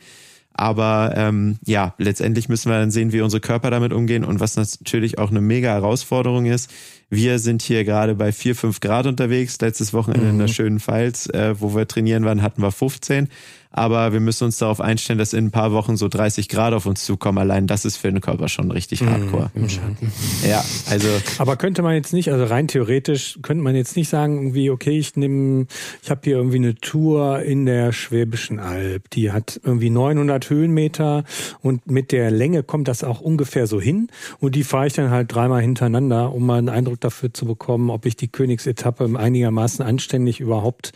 [0.54, 4.56] Aber ähm, ja, letztendlich müssen wir dann sehen, wie unsere Körper damit umgehen und was
[4.58, 6.70] natürlich auch eine mega Herausforderung ist.
[7.10, 9.60] Wir sind hier gerade bei vier fünf Grad unterwegs.
[9.60, 10.32] Letztes Wochenende mhm.
[10.34, 13.30] in der schönen Pfalz, äh, wo wir trainieren waren, hatten wir 15.
[13.72, 16.86] aber wir müssen uns darauf einstellen, dass in ein paar Wochen so 30 Grad auf
[16.86, 17.38] uns zukommen.
[17.38, 19.50] Allein das ist für den Körper schon richtig hardcore.
[19.56, 20.12] Im Schatten.
[20.48, 21.08] Ja, also
[21.38, 24.98] Aber könnte man jetzt nicht, also rein theoretisch, könnte man jetzt nicht sagen, irgendwie, okay,
[24.98, 25.68] ich nehme,
[26.04, 31.24] ich habe hier irgendwie eine Tour in der Schwäbischen Alb, die hat irgendwie 900 Höhenmeter
[31.62, 35.12] und mit der Länge kommt das auch ungefähr so hin und die fahre ich dann
[35.12, 39.86] halt dreimal hintereinander, um mal einen Eindruck dafür zu bekommen, ob ich die Königsetappe einigermaßen
[39.86, 40.92] anständig überhaupt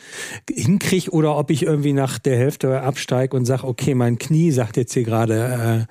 [0.50, 4.78] hinkriege oder ob ich irgendwie nach der Hälfte absteige und sage, okay, mein Knie sagt
[4.78, 5.88] jetzt hier gerade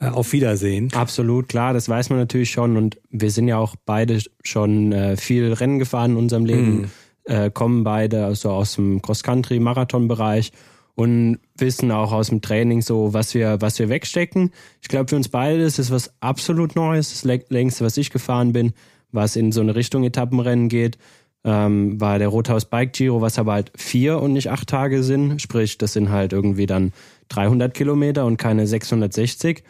[0.00, 0.90] äh, äh, auf Wiedersehen.
[0.94, 2.76] Absolut, klar, das weiß man natürlich schon.
[2.76, 6.90] Und wir sind ja auch beide schon äh, viel Rennen gefahren in unserem Leben,
[7.24, 10.52] äh, kommen beide also aus dem Cross-Country-Marathon-Bereich
[10.94, 14.50] und wissen auch aus dem Training so, was wir, was wir wegstecken.
[14.82, 17.10] Ich glaube, für uns beide ist es was absolut Neues.
[17.10, 18.72] Das lä- längste, was ich gefahren bin,
[19.12, 20.98] was in so eine Richtung Etappenrennen geht,
[21.44, 25.40] ähm, war der Rothaus Bike Giro, was aber halt vier und nicht acht Tage sind.
[25.40, 26.92] Sprich, das sind halt irgendwie dann
[27.28, 29.62] 300 Kilometer und keine 660.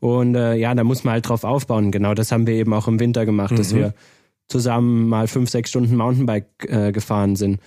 [0.00, 1.90] Und äh, ja, da muss man halt drauf aufbauen.
[1.90, 3.94] Genau das haben wir eben auch im Winter gemacht, dass wir
[4.48, 7.60] zusammen mal fünf, sechs Stunden Mountainbike äh, gefahren sind.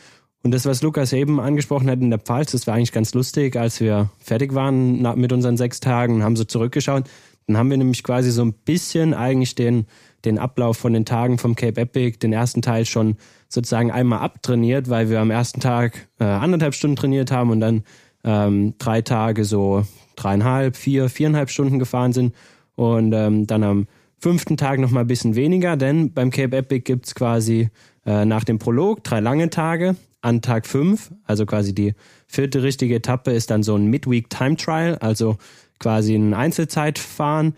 [0.44, 3.56] Und das, was Lukas eben angesprochen hat in der Pfalz, das war eigentlich ganz lustig,
[3.56, 7.06] als wir fertig waren mit unseren sechs Tagen, haben so zurückgeschaut.
[7.48, 9.88] Dann haben wir nämlich quasi so ein bisschen eigentlich den,
[10.26, 13.16] den Ablauf von den Tagen vom Cape Epic, den ersten Teil schon
[13.50, 17.84] sozusagen einmal abtrainiert, weil wir am ersten Tag äh, anderthalb Stunden trainiert haben und dann
[18.24, 22.34] ähm, drei Tage so dreieinhalb, vier, viereinhalb Stunden gefahren sind
[22.76, 23.88] und ähm, dann am
[24.20, 27.70] fünften Tag noch mal ein bisschen weniger, denn beim Cape Epic gibt's quasi
[28.06, 29.96] äh, nach dem Prolog drei lange Tage.
[30.22, 31.94] An Tag fünf, also quasi die
[32.28, 35.38] vierte richtige Etappe, ist dann so ein Midweek Time Trial, also
[35.80, 37.54] quasi ein Einzelzeitfahren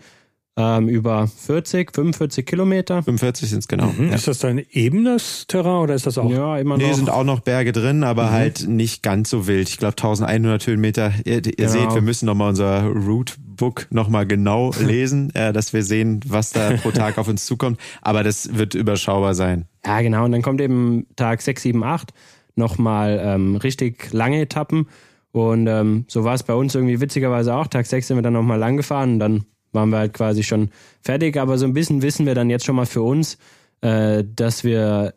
[0.56, 3.02] ähm, über 40, 45 Kilometer.
[3.02, 3.94] 45 sind es genau.
[3.98, 4.14] Ja.
[4.14, 6.30] Ist das dann ebenes Terrain oder ist das auch?
[6.30, 6.94] Ja, immer Nee, noch.
[6.96, 8.30] sind auch noch Berge drin, aber Mhm.
[8.30, 9.68] halt nicht ganz so wild.
[9.68, 11.12] Ich glaube 1100 Höhenmeter.
[11.24, 11.68] Ihr, ihr Genau.
[11.70, 16.72] seht, wir müssen nochmal unser Routebook nochmal genau lesen, äh, dass wir sehen, was da
[16.82, 17.78] pro Tag auf uns zukommt.
[18.02, 19.66] Aber das wird überschaubar sein.
[19.86, 20.24] Ja, genau.
[20.24, 22.12] Und dann kommt eben Tag 6, 7, 8
[22.56, 24.88] nochmal ähm, richtig lange Etappen.
[25.32, 27.68] Und ähm, so war es bei uns irgendwie witzigerweise auch.
[27.68, 30.70] Tag 6 sind wir dann nochmal lang gefahren und dann waren wir halt quasi schon
[31.02, 31.36] fertig.
[31.36, 33.38] Aber so ein bisschen wissen wir dann jetzt schon mal für uns,
[33.80, 35.14] äh, dass wir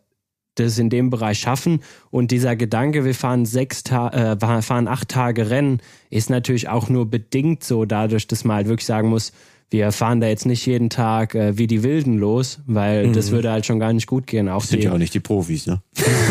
[0.56, 1.82] das in dem Bereich schaffen.
[2.12, 6.90] Und dieser Gedanke, wir fahren sechs Ta äh, fahren acht Tage Rennen, ist natürlich auch
[6.90, 9.34] nur bedingt so, dadurch, dass man halt wirklich sagen muss,
[9.70, 13.52] wir fahren da jetzt nicht jeden Tag äh, wie die Wilden los, weil das würde
[13.52, 14.48] halt schon gar nicht gut gehen.
[14.48, 15.82] Auch, Sind die, ja auch nicht die Profis, ne?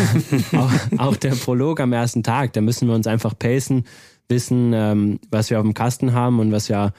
[0.53, 3.83] auch, auch der Prolog am ersten Tag, da müssen wir uns einfach pacen,
[4.29, 6.93] wissen, ähm, was wir auf dem Kasten haben und was wir,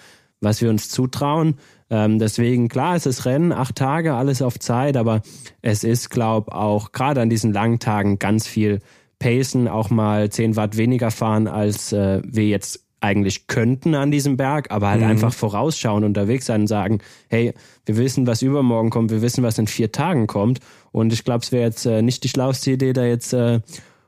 [0.44, 1.56] was wir uns zutrauen.
[1.90, 5.22] Ähm, deswegen, klar, es ist Rennen, acht Tage, alles auf Zeit, aber
[5.62, 8.80] es ist, glaube auch gerade an diesen langen Tagen ganz viel
[9.18, 14.38] Pacen, auch mal 10 Watt weniger fahren, als äh, wir jetzt eigentlich könnten an diesem
[14.38, 17.52] Berg, aber halt einfach vorausschauen, unterwegs sein und sagen, hey,
[17.84, 20.60] wir wissen, was übermorgen kommt, wir wissen, was in vier Tagen kommt.
[20.90, 23.60] Und ich glaube, es wäre jetzt äh, nicht die schlauste Idee, da jetzt äh,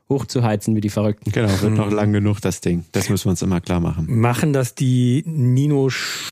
[0.09, 1.31] hochzuheizen wie die Verrückten.
[1.31, 2.85] Genau, wird noch lang genug das Ding.
[2.91, 4.05] Das müssen wir uns immer klar machen.
[4.19, 6.29] Machen das die Nino Sch-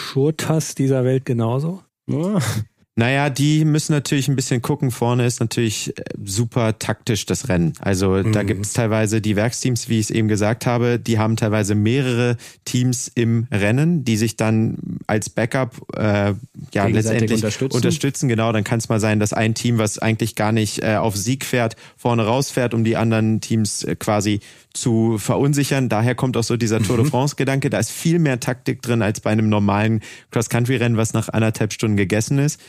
[0.00, 1.82] Schurtas dieser Welt genauso?
[2.08, 2.38] Ja.
[2.98, 4.90] Naja, die müssen natürlich ein bisschen gucken.
[4.90, 7.72] Vorne ist natürlich äh, super taktisch das Rennen.
[7.78, 11.36] Also da gibt es teilweise die Werksteams, wie ich es eben gesagt habe, die haben
[11.36, 16.34] teilweise mehrere Teams im Rennen, die sich dann als Backup äh,
[16.74, 17.76] ja letztendlich unterstützen.
[17.76, 18.28] unterstützen.
[18.28, 21.16] Genau, dann kann es mal sein, dass ein Team, was eigentlich gar nicht äh, auf
[21.16, 24.40] Sieg fährt, vorne rausfährt, um die anderen Teams äh, quasi
[24.80, 25.88] zu verunsichern.
[25.88, 27.70] Daher kommt auch so dieser Tour de France-Gedanke.
[27.70, 31.96] Da ist viel mehr Taktik drin als bei einem normalen Cross-Country-Rennen, was nach anderthalb Stunden
[31.96, 32.60] gegessen ist.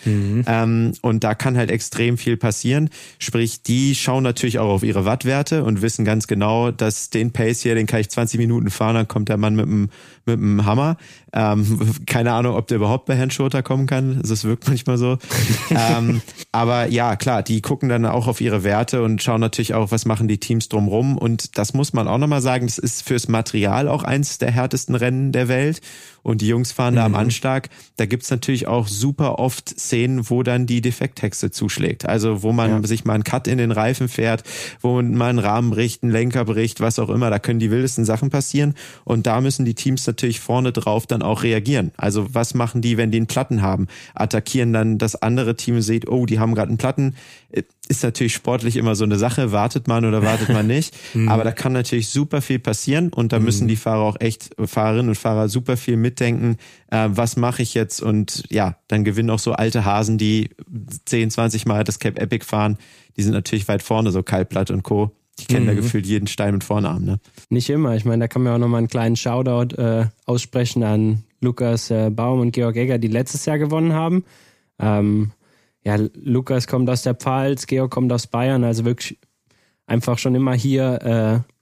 [0.47, 2.89] Ähm, und da kann halt extrem viel passieren.
[3.19, 7.61] Sprich, die schauen natürlich auch auf ihre Wattwerte und wissen ganz genau, dass den Pace
[7.61, 9.89] hier, den kann ich 20 Minuten fahren, dann kommt der Mann mit dem,
[10.37, 10.97] mit dem Hammer.
[11.33, 14.21] Ähm, keine Ahnung, ob der überhaupt bei Herrn Schurter kommen kann.
[14.23, 15.17] Das wirkt manchmal so.
[15.69, 19.91] ähm, aber ja, klar, die gucken dann auch auf ihre Werte und schauen natürlich auch,
[19.91, 21.17] was machen die Teams drumrum.
[21.17, 24.95] Und das muss man auch nochmal sagen, das ist fürs Material auch eins der härtesten
[24.95, 25.81] Rennen der Welt.
[26.23, 27.69] Und die Jungs fahren da am Anschlag.
[27.97, 32.05] Da gibt's natürlich auch super oft Szenen, wo dann die Defekthexe zuschlägt.
[32.05, 34.43] Also wo man sich mal einen Cut in den Reifen fährt,
[34.81, 37.29] wo man mal einen Rahmen bricht, einen Lenker bricht, was auch immer.
[37.29, 38.75] Da können die wildesten Sachen passieren.
[39.05, 41.91] Und da müssen die Teams natürlich vorne drauf dann auch reagieren.
[41.97, 43.87] Also was machen die, wenn die einen Platten haben?
[44.13, 47.15] Attackieren dann das andere Team und sieht, oh, die haben gerade einen Platten.
[47.87, 49.51] Ist natürlich sportlich immer so eine Sache.
[49.51, 50.95] Wartet man oder wartet man nicht?
[51.27, 55.09] Aber da kann natürlich super viel passieren und da müssen die Fahrer auch echt, Fahrerinnen
[55.09, 56.57] und Fahrer super viel mitdenken.
[56.91, 58.01] Äh, was mache ich jetzt?
[58.01, 60.49] Und ja, dann gewinnen auch so alte Hasen, die
[61.05, 62.77] 10, 20 Mal das Cape Epic fahren.
[63.17, 65.11] Die sind natürlich weit vorne, so Kyle Platt und Co.
[65.39, 65.69] die kennen mhm.
[65.69, 67.05] da gefühlt jeden Stein mit Vornamen.
[67.05, 67.19] Ne?
[67.49, 67.95] Nicht immer.
[67.95, 72.09] Ich meine, da kann man auch nochmal einen kleinen Shoutout äh, aussprechen an Lukas äh,
[72.09, 74.23] Baum und Georg Egger, die letztes Jahr gewonnen haben.
[74.79, 75.31] Ähm,
[75.83, 79.17] ja, Lukas kommt aus der Pfalz, Georg kommt aus Bayern, also wirklich
[79.87, 81.53] einfach schon immer hier äh,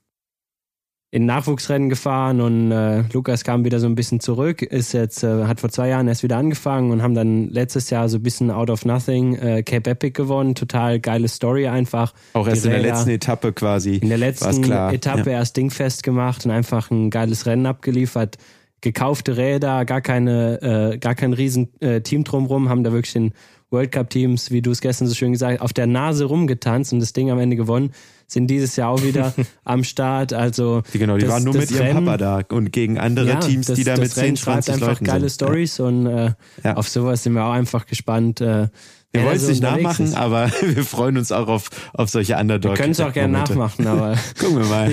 [1.10, 5.44] in Nachwuchsrennen gefahren und äh, Lukas kam wieder so ein bisschen zurück, ist jetzt, äh,
[5.44, 8.50] hat vor zwei Jahren erst wieder angefangen und haben dann letztes Jahr so ein bisschen
[8.50, 10.54] out of nothing äh, Cape Epic gewonnen.
[10.54, 12.12] Total geile Story einfach.
[12.34, 13.96] Auch erst in der letzten Etappe quasi.
[13.96, 15.38] In der letzten Etappe ja.
[15.38, 18.36] erst dingfest gemacht und einfach ein geiles Rennen abgeliefert.
[18.82, 23.32] Gekaufte Räder, gar keine, äh, gar kein riesen äh, Team drumrum, haben da wirklich den
[23.70, 26.92] World Cup Teams, wie du es gestern so schön gesagt hast, auf der Nase rumgetanzt
[26.92, 27.92] und das Ding am Ende gewonnen
[28.28, 29.32] sind dieses Jahr auch wieder
[29.64, 30.32] am Start.
[30.32, 33.40] Also die, genau, die das, waren nur mit ihrem Papa da und gegen andere ja,
[33.40, 35.84] Teams, das, die da mit 10, 20 Leuten einfach geile Stories ja.
[35.86, 36.76] und äh, ja.
[36.76, 38.40] auf sowas sind wir auch einfach gespannt.
[38.40, 38.68] Äh,
[39.10, 40.16] wir wollen es so nicht nachmachen, ist.
[40.16, 42.72] aber wir freuen uns auch auf, auf solche Underdog.
[42.72, 44.92] Wir können es auch gerne nachmachen, aber gucken wir mal.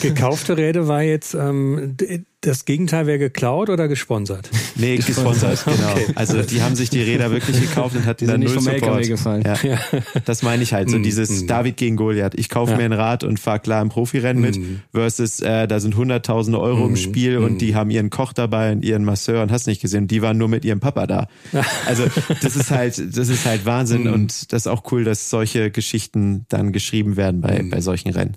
[0.00, 1.96] Gekaufte Rede war jetzt ähm,
[2.44, 4.50] das Gegenteil wäre geklaut oder gesponsert?
[4.76, 5.92] Nee, gesponsert, genau.
[5.92, 6.06] Okay.
[6.16, 9.06] Also die haben sich die Räder wirklich gekauft und hat dieser Null Support.
[9.06, 9.44] gefallen.
[9.46, 9.54] Ja.
[9.62, 9.78] ja.
[10.24, 11.46] Das meine ich halt, so mm, dieses mm.
[11.46, 12.34] David gegen Goliath.
[12.34, 12.78] Ich kaufe ja.
[12.78, 14.44] mir ein Rad und fahre klar im Profirennen mm.
[14.44, 14.60] mit
[14.92, 16.96] versus äh, da sind hunderttausende Euro im mm.
[16.96, 17.58] Spiel und mm.
[17.58, 20.48] die haben ihren Koch dabei und ihren Masseur und hast nicht gesehen, die waren nur
[20.48, 21.28] mit ihrem Papa da.
[21.86, 22.04] Also
[22.42, 24.12] das ist halt, das ist halt Wahnsinn mm.
[24.12, 28.36] und das ist auch cool, dass solche Geschichten dann geschrieben werden bei, bei solchen Rennen.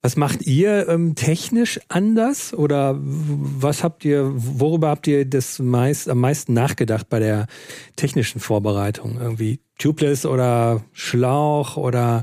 [0.00, 6.08] Was macht ihr ähm, technisch anders oder was habt ihr, worüber habt ihr das meist,
[6.08, 7.46] am meisten nachgedacht bei der
[7.96, 9.18] technischen Vorbereitung?
[9.20, 12.22] Irgendwie Tubeless oder Schlauch oder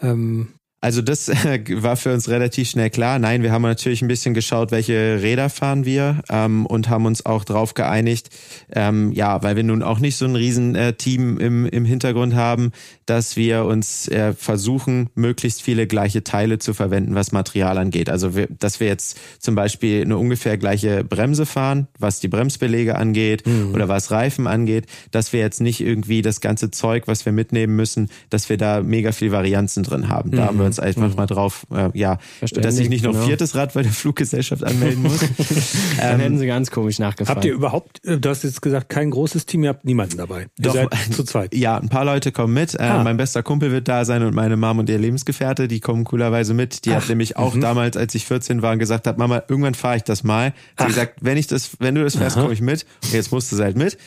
[0.00, 0.48] ähm,
[0.82, 3.18] also das äh, war für uns relativ schnell klar.
[3.18, 7.26] Nein, wir haben natürlich ein bisschen geschaut, welche Räder fahren wir ähm, und haben uns
[7.26, 8.30] auch darauf geeinigt,
[8.72, 12.72] ähm, ja, weil wir nun auch nicht so ein riesen äh, im, im Hintergrund haben,
[13.10, 18.08] dass wir uns äh, versuchen, möglichst viele gleiche Teile zu verwenden, was Material angeht.
[18.08, 22.94] Also wir, dass wir jetzt zum Beispiel eine ungefähr gleiche Bremse fahren, was die Bremsbelege
[22.94, 23.74] angeht mhm.
[23.74, 27.74] oder was Reifen angeht, dass wir jetzt nicht irgendwie das ganze Zeug, was wir mitnehmen
[27.74, 30.30] müssen, dass wir da mega viel Varianzen drin haben.
[30.30, 30.46] Da mhm.
[30.46, 31.16] haben wir uns einfach mhm.
[31.16, 33.26] mal drauf, äh, ja, dass ich nicht noch genau.
[33.26, 35.18] viertes Rad bei der Fluggesellschaft anmelden muss.
[35.98, 37.38] Dann ähm, hätten sie ganz komisch nachgefragt.
[37.38, 40.46] Habt ihr überhaupt, äh, du hast jetzt gesagt, kein großes Team, ihr habt niemanden dabei.
[40.58, 41.56] Doch, ihr seid zu zweit.
[41.56, 42.76] Ja, ein paar Leute kommen mit.
[42.76, 43.04] Äh, ah.
[43.04, 46.54] Mein bester Kumpel wird da sein und meine Mom und ihr Lebensgefährte, die kommen coolerweise
[46.54, 46.84] mit.
[46.84, 46.96] Die Ach.
[46.96, 47.60] hat nämlich auch mhm.
[47.60, 50.52] damals, als ich 14 war, gesagt hat, Mama, irgendwann fahre ich das mal.
[50.78, 52.86] Sie gesagt, wenn ich das, wenn du das fährst, komme ich mit.
[53.04, 53.98] Und jetzt musst du halt mit.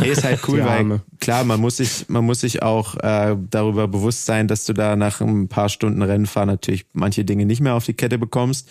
[0.00, 3.88] Nee, ist halt cool, weil klar, man muss sich, man muss sich auch äh, darüber
[3.88, 7.60] bewusst sein, dass du da nach ein paar Stunden Rennen fahren natürlich manche Dinge nicht
[7.60, 8.68] mehr auf die Kette bekommst.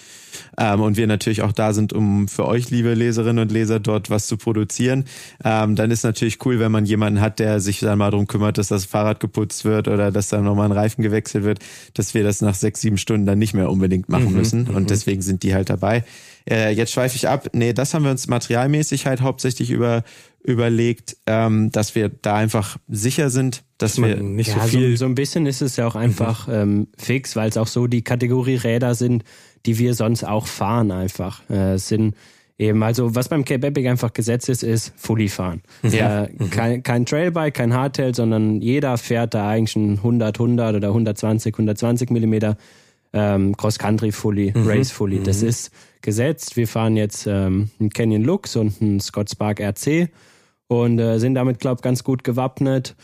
[0.57, 4.09] Ähm, und wir natürlich auch da sind, um für euch, liebe Leserinnen und Leser, dort
[4.09, 5.05] was zu produzieren.
[5.43, 8.57] Ähm, dann ist natürlich cool, wenn man jemanden hat, der sich dann mal darum kümmert,
[8.57, 11.59] dass das Fahrrad geputzt wird oder dass dann nochmal ein Reifen gewechselt wird,
[11.93, 14.67] dass wir das nach sechs, sieben Stunden dann nicht mehr unbedingt machen mhm, müssen.
[14.67, 14.87] Und mhm.
[14.87, 16.03] deswegen sind die halt dabei.
[16.49, 17.49] Äh, jetzt schweife ich ab.
[17.53, 20.03] Nee, das haben wir uns materialmäßig halt hauptsächlich über
[20.43, 24.91] überlegt, ähm, dass wir da einfach sicher sind, dass, dass wir nicht ja, so viel.
[24.91, 26.53] So, so, ein bisschen ist es ja auch einfach mhm.
[26.53, 29.25] ähm, fix, weil es auch so die Kategorie Räder sind,
[29.65, 31.47] die wir sonst auch fahren einfach.
[31.49, 32.15] Äh, sind
[32.57, 35.61] eben, also was beim Cape Epic einfach gesetzt ist, ist Fully fahren.
[35.83, 36.23] Ja.
[36.23, 36.49] Äh, mhm.
[36.49, 41.53] kein, kein Trailbike, kein Hardtail, sondern jeder fährt da eigentlich ein 100, 100 oder 120,
[41.53, 42.57] 120 Millimeter
[43.13, 44.67] ähm, Cross-Country Fully, mhm.
[44.67, 45.21] Race Fully.
[45.23, 45.49] Das mhm.
[45.49, 46.57] ist gesetzt.
[46.57, 50.09] Wir fahren jetzt ähm, einen Canyon Lux und einen Scott Spark RC
[50.67, 52.95] und äh, sind damit, glaube ich, ganz gut gewappnet.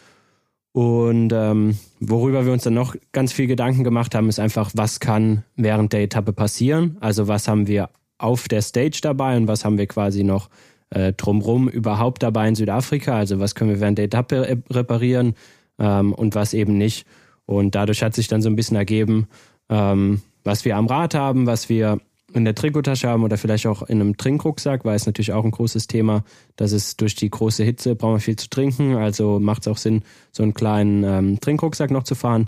[0.74, 5.00] Und ähm, worüber wir uns dann noch ganz viel Gedanken gemacht haben, ist einfach, was
[5.00, 6.98] kann während der Etappe passieren?
[7.00, 7.90] Also was haben wir
[8.24, 10.50] auf der Stage dabei und was haben wir quasi noch
[10.90, 13.16] äh, drumrum überhaupt dabei in Südafrika?
[13.16, 15.36] Also was können wir während der Etappe reparieren
[15.78, 17.06] ähm, und was eben nicht?
[17.46, 19.28] Und dadurch hat sich dann so ein bisschen ergeben,
[19.70, 22.00] ähm, was wir am Rad haben, was wir
[22.34, 25.52] in der Trikottasche haben oder vielleicht auch in einem Trinkrucksack, weil es natürlich auch ein
[25.52, 26.24] großes Thema,
[26.56, 29.78] dass es durch die große Hitze brauchen wir viel zu trinken, also macht es auch
[29.78, 32.48] Sinn, so einen kleinen ähm, Trinkrucksack noch zu fahren.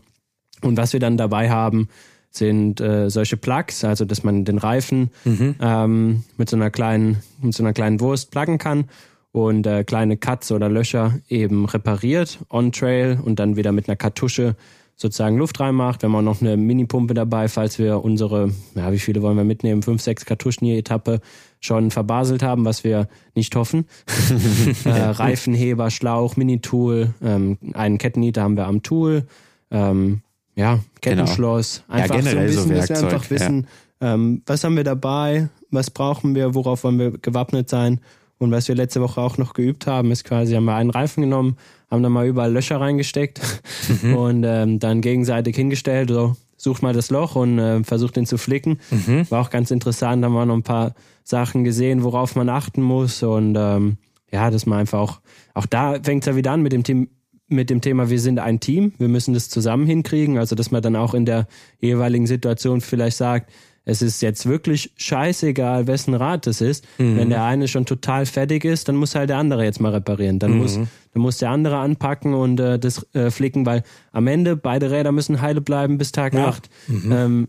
[0.61, 1.89] Und was wir dann dabei haben,
[2.35, 5.55] sind äh, solche Plugs, also dass man den Reifen mhm.
[5.61, 8.85] ähm, mit so einer kleinen mit so einer kleinen Wurst pluggen kann
[9.31, 13.97] und äh, kleine Cuts oder Löcher eben repariert on Trail und dann wieder mit einer
[13.97, 14.55] Kartusche
[14.95, 16.01] sozusagen Luft reinmacht.
[16.01, 19.43] Wir haben auch noch eine Mini-Pumpe dabei, falls wir unsere, ja, wie viele wollen wir
[19.43, 21.19] mitnehmen, fünf, sechs Kartuschen je Etappe
[21.59, 23.87] schon verbaselt haben, was wir nicht hoffen.
[24.85, 29.25] äh, Reifenheber, Schlauch, Mini-Tool, ähm, einen Kettennieter haben wir am Tool,
[29.69, 30.21] ähm,
[30.55, 31.83] ja, Kettenschloss.
[31.87, 31.99] Genau.
[31.99, 33.67] Einfach ja, so ein bisschen, so dass wir einfach wissen,
[34.01, 34.13] ja.
[34.13, 37.99] ähm, was haben wir dabei, was brauchen wir, worauf wollen wir gewappnet sein.
[38.37, 41.21] Und was wir letzte Woche auch noch geübt haben, ist quasi, haben wir einen Reifen
[41.21, 41.55] genommen,
[41.89, 43.39] haben da mal überall Löcher reingesteckt
[44.03, 44.15] mhm.
[44.17, 48.37] und ähm, dann gegenseitig hingestellt, so sucht mal das Loch und äh, versucht ihn zu
[48.37, 48.79] flicken.
[48.91, 49.29] Mhm.
[49.29, 52.81] War auch ganz interessant, da haben wir noch ein paar Sachen gesehen, worauf man achten
[52.81, 53.97] muss und ähm,
[54.31, 55.21] ja, dass man einfach auch,
[55.53, 57.09] auch da fängt es ja wieder an mit dem Team,
[57.47, 60.81] mit dem Thema, wir sind ein Team, wir müssen das zusammen hinkriegen, also dass man
[60.81, 61.47] dann auch in der
[61.79, 63.51] jeweiligen Situation vielleicht sagt,
[63.85, 66.85] es ist jetzt wirklich scheißegal, wessen Rad das ist.
[66.97, 67.17] Mhm.
[67.17, 70.39] Wenn der eine schon total fertig ist, dann muss halt der andere jetzt mal reparieren.
[70.39, 74.55] Dann, muss, dann muss der andere anpacken und äh, das äh, flicken, weil am Ende
[74.55, 76.47] beide Räder müssen heile bleiben bis Tag Ja.
[76.47, 76.67] 8.
[76.89, 77.47] Ähm,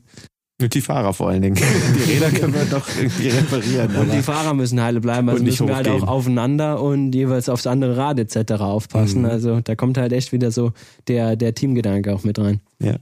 [0.61, 1.57] Und die Fahrer vor allen Dingen.
[2.07, 3.95] Die Räder können wir doch irgendwie reparieren.
[3.97, 7.13] und die Fahrer müssen heile bleiben, also Und nicht müssen wir halt auch aufeinander und
[7.15, 8.53] jeweils aufs andere Rad etc.
[8.63, 9.21] aufpassen.
[9.23, 9.29] Mhm.
[9.29, 10.73] Also da kommt halt echt wieder so
[11.09, 12.61] der, der Teamgedanke auch mit rein.
[12.79, 12.97] ja.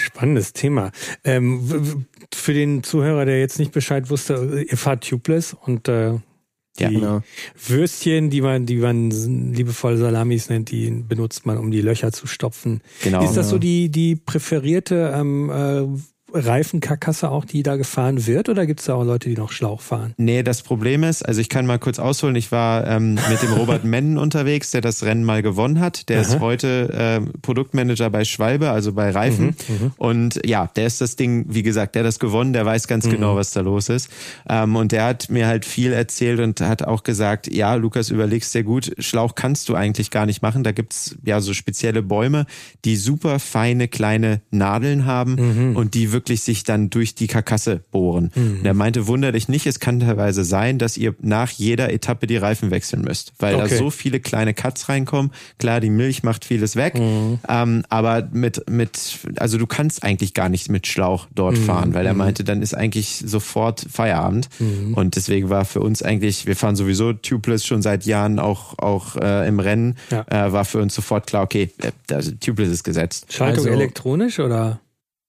[0.00, 0.90] Spannendes Thema.
[1.22, 6.14] Ähm, für den Zuhörer, der jetzt nicht Bescheid wusste, ihr fahrt tubeless und äh,
[6.78, 7.20] die Ja, Genau.
[7.68, 9.10] Würstchen, die man, die man
[9.52, 12.80] liebevoll Salamis nennt, die benutzt man, um die Löcher zu stopfen.
[13.04, 13.22] Genau.
[13.24, 15.86] Ist das so die, die präferierte ähm, äh,
[16.34, 18.48] Reifenkarkasse auch, die da gefahren wird?
[18.48, 20.14] Oder gibt es da auch Leute, die noch Schlauch fahren?
[20.16, 23.52] Nee, das Problem ist, also ich kann mal kurz ausholen, ich war ähm, mit dem
[23.52, 26.08] Robert Mennen unterwegs, der das Rennen mal gewonnen hat.
[26.08, 26.40] Der ist Aha.
[26.40, 29.56] heute ähm, Produktmanager bei Schwalbe, also bei Reifen.
[29.96, 33.08] Und ja, der ist das Ding, wie gesagt, der hat das gewonnen, der weiß ganz
[33.08, 34.10] genau, was da los ist.
[34.48, 38.54] Ähm, und der hat mir halt viel erzählt und hat auch gesagt, ja, Lukas, überlegst
[38.54, 40.64] dir gut, Schlauch kannst du eigentlich gar nicht machen.
[40.64, 42.46] Da gibt's ja so spezielle Bäume,
[42.84, 48.30] die super feine kleine Nadeln haben und die wirklich sich dann durch die Karkasse bohren.
[48.34, 52.26] Und er meinte, wunder dich nicht, es kann teilweise sein, dass ihr nach jeder Etappe
[52.26, 53.68] die Reifen wechseln müsst, weil Okay.
[53.70, 55.30] da so viele kleine Cuts reinkommen.
[55.58, 60.48] Klar, die Milch macht vieles weg, ähm, aber mit, mit, also du kannst eigentlich gar
[60.48, 64.48] nicht mit Schlauch dort fahren, weil er meinte, dann ist eigentlich sofort Feierabend.
[64.94, 69.16] Und deswegen war für uns eigentlich, wir fahren sowieso tubeless schon seit Jahren auch, auch
[69.16, 70.24] äh, im Rennen, Ja.
[70.30, 73.32] äh, war für uns sofort klar, okay, äh, das, tubeless ist gesetzt.
[73.32, 74.80] Schaltung Also- elektronisch oder?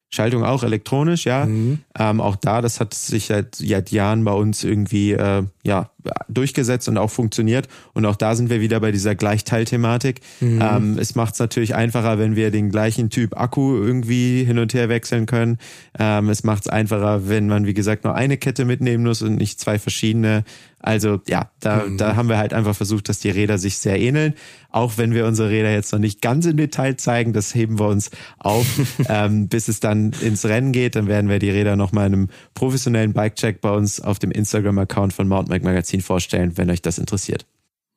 [0.10, 1.46] Schaltung auch elektronisch, ja.
[1.46, 1.80] Mhm.
[1.98, 5.90] Ähm, auch da, das hat sich seit, seit Jahren bei uns irgendwie äh, ja,
[6.30, 7.68] durchgesetzt und auch funktioniert.
[7.94, 10.22] Und auch da sind wir wieder bei dieser Gleichteilthematik.
[10.40, 10.62] Mhm.
[10.62, 14.74] Ähm, es macht es natürlich einfacher, wenn wir den gleichen Typ Akku irgendwie hin und
[14.74, 15.58] her wechseln können.
[15.98, 19.36] Ähm, es macht es einfacher, wenn man, wie gesagt, nur eine Kette mitnehmen muss und
[19.36, 20.44] nicht zwei verschiedene.
[20.80, 21.98] Also ja, da, Mhm.
[21.98, 24.36] da haben wir halt einfach versucht, dass die Räder sich sehr ähneln.
[24.70, 27.88] Auch wenn wir unsere Räder jetzt noch nicht ganz im Detail zeigen, das heben wir
[27.88, 28.68] uns auf,
[29.10, 30.96] ähm, bis es dann ins Rennen geht.
[30.96, 35.14] Dann werden wir die Räder nochmal in einem professionellen Bike-Check bei uns auf dem Instagram-Account
[35.14, 37.46] von Mountainbike Magazin vorstellen, wenn euch das interessiert.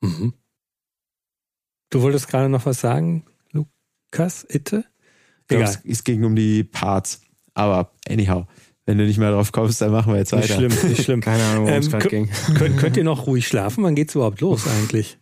[0.01, 0.33] Mhm.
[1.91, 4.85] Du wolltest gerade noch was sagen, Lukas, Itte?
[5.43, 5.75] Ich glaub, Egal.
[5.85, 7.23] es, es ging um die Parts.
[7.55, 8.47] Aber anyhow,
[8.85, 10.55] wenn du nicht mehr drauf kommst, dann machen wir jetzt Nicht weiter.
[10.71, 11.21] schlimm, nicht schlimm.
[11.23, 12.31] Keine Ahnung, worum es Ähm, gerade kö- ging.
[12.57, 13.85] Könnt, könnt ihr noch ruhig schlafen?
[13.85, 15.19] Wann geht's überhaupt los eigentlich?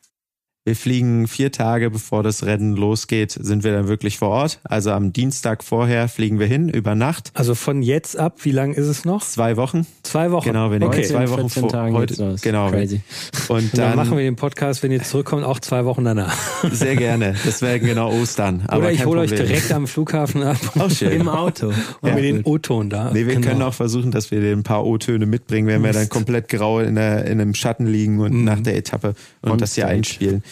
[0.67, 4.59] Wir fliegen vier Tage bevor das Rennen losgeht, sind wir dann wirklich vor Ort.
[4.65, 7.31] Also am Dienstag vorher fliegen wir hin, über Nacht.
[7.35, 9.23] Also von jetzt ab, wie lang ist es noch?
[9.23, 9.87] Zwei Wochen.
[10.03, 10.49] Zwei Wochen.
[10.49, 11.03] Genau, wenn okay.
[11.03, 12.69] ihr zwei Wochen 14 vor Tagen heute, genau.
[12.71, 13.01] Crazy.
[13.47, 16.37] Und Und dann dann, machen wir den Podcast, wenn ihr zurückkommt, auch zwei Wochen danach.
[16.73, 17.37] sehr gerne.
[17.45, 18.65] Das wäre genau Ostern.
[18.67, 21.13] Aber Oder ich hole euch direkt am Flughafen ab Auch schön.
[21.13, 21.69] Im Auto.
[22.01, 22.43] und Ja, mir den.
[22.43, 23.13] O-Ton da.
[23.13, 23.47] Nee, wir Genau.
[23.47, 26.97] können auch versuchen, dass wir ein paar O-Töne mitbringen, wenn wir dann komplett grau in,
[26.97, 29.97] der, in einem Schatten liegen und nach der Etappe und On das hier stage.
[29.99, 30.43] einspielen.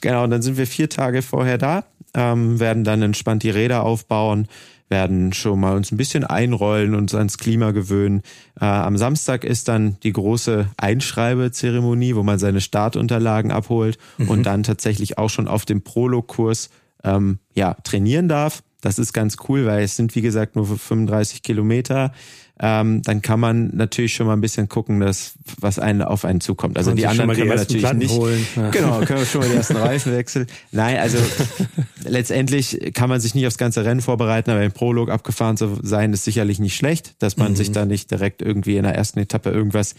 [0.00, 3.84] Genau, und dann sind wir vier Tage vorher da, ähm, werden dann entspannt die Räder
[3.84, 4.48] aufbauen,
[4.88, 8.22] werden schon mal uns ein bisschen einrollen und uns ans Klima gewöhnen.
[8.60, 14.62] Äh, am Samstag ist dann die große Einschreibezeremonie, wo man seine Startunterlagen abholt und dann
[14.62, 16.68] tatsächlich auch schon auf dem Prolog-Kurs
[17.04, 18.62] ähm, ja, trainieren darf.
[18.82, 22.12] Das ist ganz cool, weil es sind, wie gesagt, nur 35 Kilometer.
[22.60, 26.40] Ähm, dann kann man natürlich schon mal ein bisschen gucken, dass was einen auf einen
[26.40, 26.76] zukommt.
[26.76, 28.10] Also die anderen die können wir natürlich Platten nicht.
[28.10, 28.46] holen.
[28.56, 28.70] Ja.
[28.72, 30.46] Genau, können wir schon mal die ersten Reifen wechseln.
[30.70, 31.18] Nein, also
[32.04, 36.12] letztendlich kann man sich nicht aufs ganze Rennen vorbereiten, aber im Prolog abgefahren zu sein,
[36.12, 39.50] ist sicherlich nicht schlecht, dass man sich da nicht direkt irgendwie in der ersten Etappe
[39.50, 39.94] irgendwas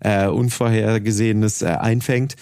[0.00, 2.36] äh, Unvorhergesehenes äh, einfängt.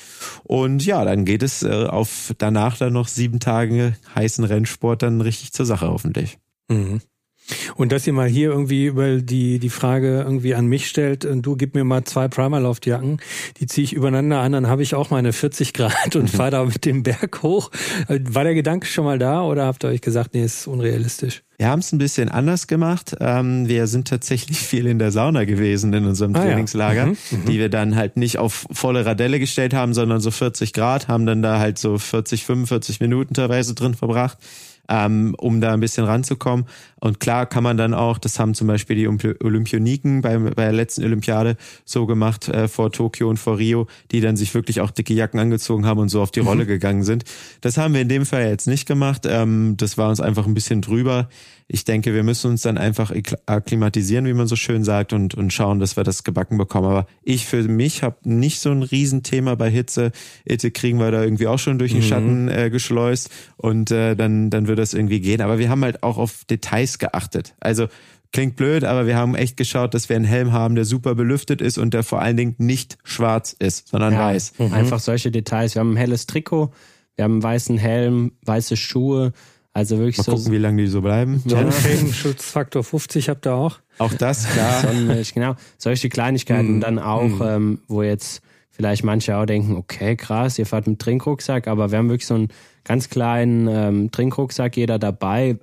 [0.44, 5.20] Und ja, dann geht es äh, auf danach dann noch sieben Tage heißen Rennsport dann
[5.20, 6.38] richtig zur Sache hoffentlich.
[6.68, 7.00] Mhm.
[7.76, 11.36] Und dass ihr mal hier irgendwie über die, die Frage irgendwie an mich stellt, äh,
[11.36, 13.18] du gib mir mal zwei Primerloft-Jacken,
[13.60, 16.64] die ziehe ich übereinander an, dann habe ich auch meine 40 Grad und fahre da
[16.64, 17.70] mit dem Berg hoch.
[18.08, 21.42] Äh, War der Gedanke schon mal da oder habt ihr euch gesagt, nee, ist unrealistisch?
[21.58, 23.16] Wir haben es ein bisschen anders gemacht.
[23.18, 26.44] Ähm, wir sind tatsächlich viel in der Sauna gewesen in unserem Ah ja.
[26.50, 27.16] Trainingslager, Mhm,
[27.48, 31.24] die wir dann halt nicht auf volle Radelle gestellt haben, sondern so 40 Grad, haben
[31.26, 34.36] dann da halt so 40, 45 Minuten teilweise drin verbracht.
[34.88, 36.66] ähm, um da ein bisschen ranzukommen.
[36.98, 40.72] Und klar kann man dann auch, das haben zum Beispiel die Olympioniken bei, bei der
[40.72, 44.90] letzten Olympiade so gemacht äh, vor Tokio und vor Rio, die dann sich wirklich auch
[44.90, 46.48] dicke Jacken angezogen haben und so auf die mhm.
[46.48, 47.24] Rolle gegangen sind.
[47.60, 49.26] Das haben wir in dem Fall jetzt nicht gemacht.
[49.26, 51.28] Ähm, das war uns einfach ein bisschen drüber.
[51.68, 53.12] Ich denke, wir müssen uns dann einfach
[53.46, 56.86] akklimatisieren, wie man so schön sagt, und, und schauen, dass wir das gebacken bekommen.
[56.86, 60.12] Aber ich für mich habe nicht so ein Riesenthema bei Hitze.
[60.44, 62.06] Itte kriegen wir da irgendwie auch schon durch den mhm.
[62.06, 65.40] Schatten äh, geschleust und äh, dann, dann wird das irgendwie gehen.
[65.40, 67.54] Aber wir haben halt auch auf Details geachtet.
[67.60, 67.88] Also
[68.32, 71.62] Klingt blöd, aber wir haben echt geschaut, dass wir einen Helm haben, der super belüftet
[71.62, 74.54] ist und der vor allen Dingen nicht schwarz ist, sondern ja, weiß.
[74.58, 74.72] Mhm.
[74.74, 75.74] Einfach solche Details.
[75.76, 76.72] Wir haben ein helles Trikot,
[77.14, 79.32] wir haben einen weißen Helm, weiße Schuhe.
[79.72, 80.32] Also wirklich Mal so.
[80.34, 81.40] gucken, wie lange die so bleiben.
[81.46, 83.78] Sonnenschädenschutzfaktor 50 habt ihr auch.
[83.98, 84.80] Auch das, klar.
[84.82, 85.54] Sonnenmilch, genau.
[85.78, 86.80] Solche Kleinigkeiten Mhm.
[86.80, 87.42] dann auch, Mhm.
[87.42, 91.98] ähm, wo jetzt vielleicht manche auch denken, okay, krass, ihr fahrt mit Trinkrucksack, aber wir
[91.98, 92.48] haben wirklich so einen
[92.84, 95.58] ganz kleinen ähm, Trinkrucksack, jeder dabei.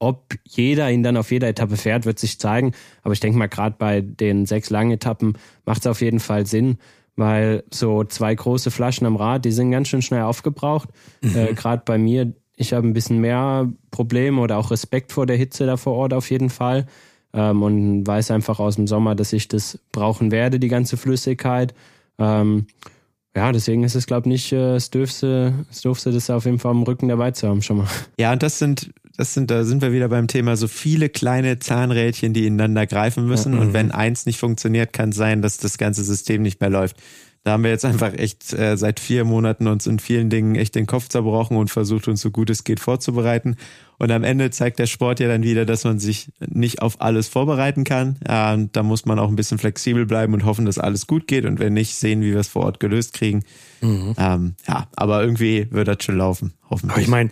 [0.00, 2.72] Ob jeder ihn dann auf jeder Etappe fährt, wird sich zeigen.
[3.02, 5.34] Aber ich denke mal, gerade bei den sechs langen Etappen
[5.66, 6.78] macht es auf jeden Fall Sinn,
[7.16, 10.88] weil so zwei große Flaschen am Rad, die sind ganz schön schnell aufgebraucht.
[11.22, 15.36] Äh, gerade bei mir, ich habe ein bisschen mehr Probleme oder auch Respekt vor der
[15.36, 16.86] Hitze da vor Ort auf jeden Fall.
[17.32, 21.74] Ähm, und weiß einfach aus dem Sommer, dass ich das brauchen werde, die ganze Flüssigkeit.
[22.18, 22.66] Ähm,
[23.36, 26.58] ja, deswegen ist es, glaube ich, nicht äh, das Dürfste, das Dürfste, das auf jeden
[26.58, 27.88] Fall am Rücken dabei zu haben schon mal.
[28.18, 28.90] Ja, und das sind,
[29.20, 33.26] das sind, da sind wir wieder beim Thema so viele kleine Zahnrädchen, die ineinander greifen
[33.26, 33.52] müssen.
[33.52, 33.60] Ja.
[33.60, 36.96] Und wenn eins nicht funktioniert, kann es sein, dass das ganze System nicht mehr läuft.
[37.44, 40.74] Da haben wir jetzt einfach echt äh, seit vier Monaten uns in vielen Dingen echt
[40.74, 43.56] den Kopf zerbrochen und versucht uns so gut es geht vorzubereiten.
[43.98, 47.28] Und am Ende zeigt der Sport ja dann wieder, dass man sich nicht auf alles
[47.28, 48.16] vorbereiten kann.
[48.26, 51.44] Und da muss man auch ein bisschen flexibel bleiben und hoffen, dass alles gut geht.
[51.44, 53.44] Und wenn nicht, sehen, wie wir es vor Ort gelöst kriegen.
[53.82, 56.92] Ähm, ja, aber irgendwie wird das schon laufen, hoffentlich.
[56.92, 57.30] Aber ich meine,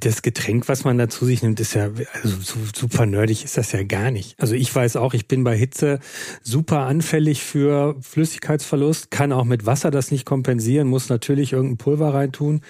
[0.00, 1.90] das Getränk, was man da zu sich nimmt, ist ja,
[2.22, 4.34] also so, super nerdig ist das ja gar nicht.
[4.38, 5.98] Also ich weiß auch, ich bin bei Hitze
[6.42, 12.12] super anfällig für Flüssigkeitsverlust, kann auch mit Wasser das nicht kompensieren, muss natürlich irgendein Pulver
[12.14, 12.60] reintun.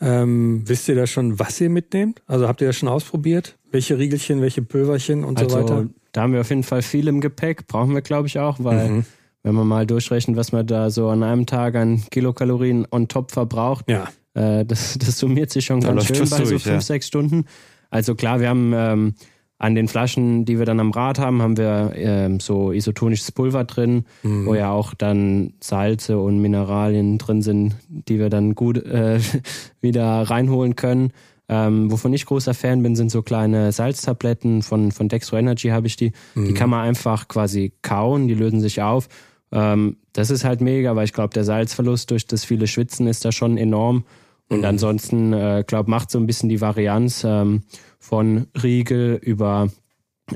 [0.00, 2.22] Ähm, wisst ihr da schon, was ihr mitnehmt?
[2.26, 3.56] Also habt ihr das schon ausprobiert?
[3.70, 5.74] Welche Riegelchen, welche Pulverchen und so weiter?
[5.76, 8.56] Also da haben wir auf jeden Fall viel im Gepäck, brauchen wir glaube ich auch,
[8.60, 9.04] weil Mhm.
[9.46, 13.30] Wenn man mal durchrechnet, was man da so an einem Tag an Kilokalorien on top
[13.30, 14.08] verbraucht, Ja.
[14.34, 16.80] äh, das, das summiert sich schon Da ganz schön bei so durch, fünf, ja.
[16.80, 17.44] sechs Stunden.
[17.88, 19.14] Also klar, wir haben ähm,
[19.58, 23.62] an den Flaschen, die wir dann am Rad haben, haben wir ähm, so isotonisches Pulver
[23.64, 24.46] drin, Mhm.
[24.46, 29.20] wo ja auch dann Salze und Mineralien drin sind, die wir dann gut äh,
[29.80, 31.12] wieder reinholen können.
[31.48, 35.86] Ähm, wovon ich großer Fan bin, sind so kleine Salztabletten von, von Dextro Energy habe
[35.86, 36.10] ich die.
[36.34, 39.08] Die kann man einfach quasi kauen, die lösen sich auf.
[39.56, 43.24] Ähm, das ist halt mega, weil ich glaube, der Salzverlust durch das viele Schwitzen ist
[43.24, 44.04] da schon enorm.
[44.48, 47.62] Und ansonsten, äh, glaube macht so ein bisschen die Varianz ähm,
[47.98, 49.68] von Riegel über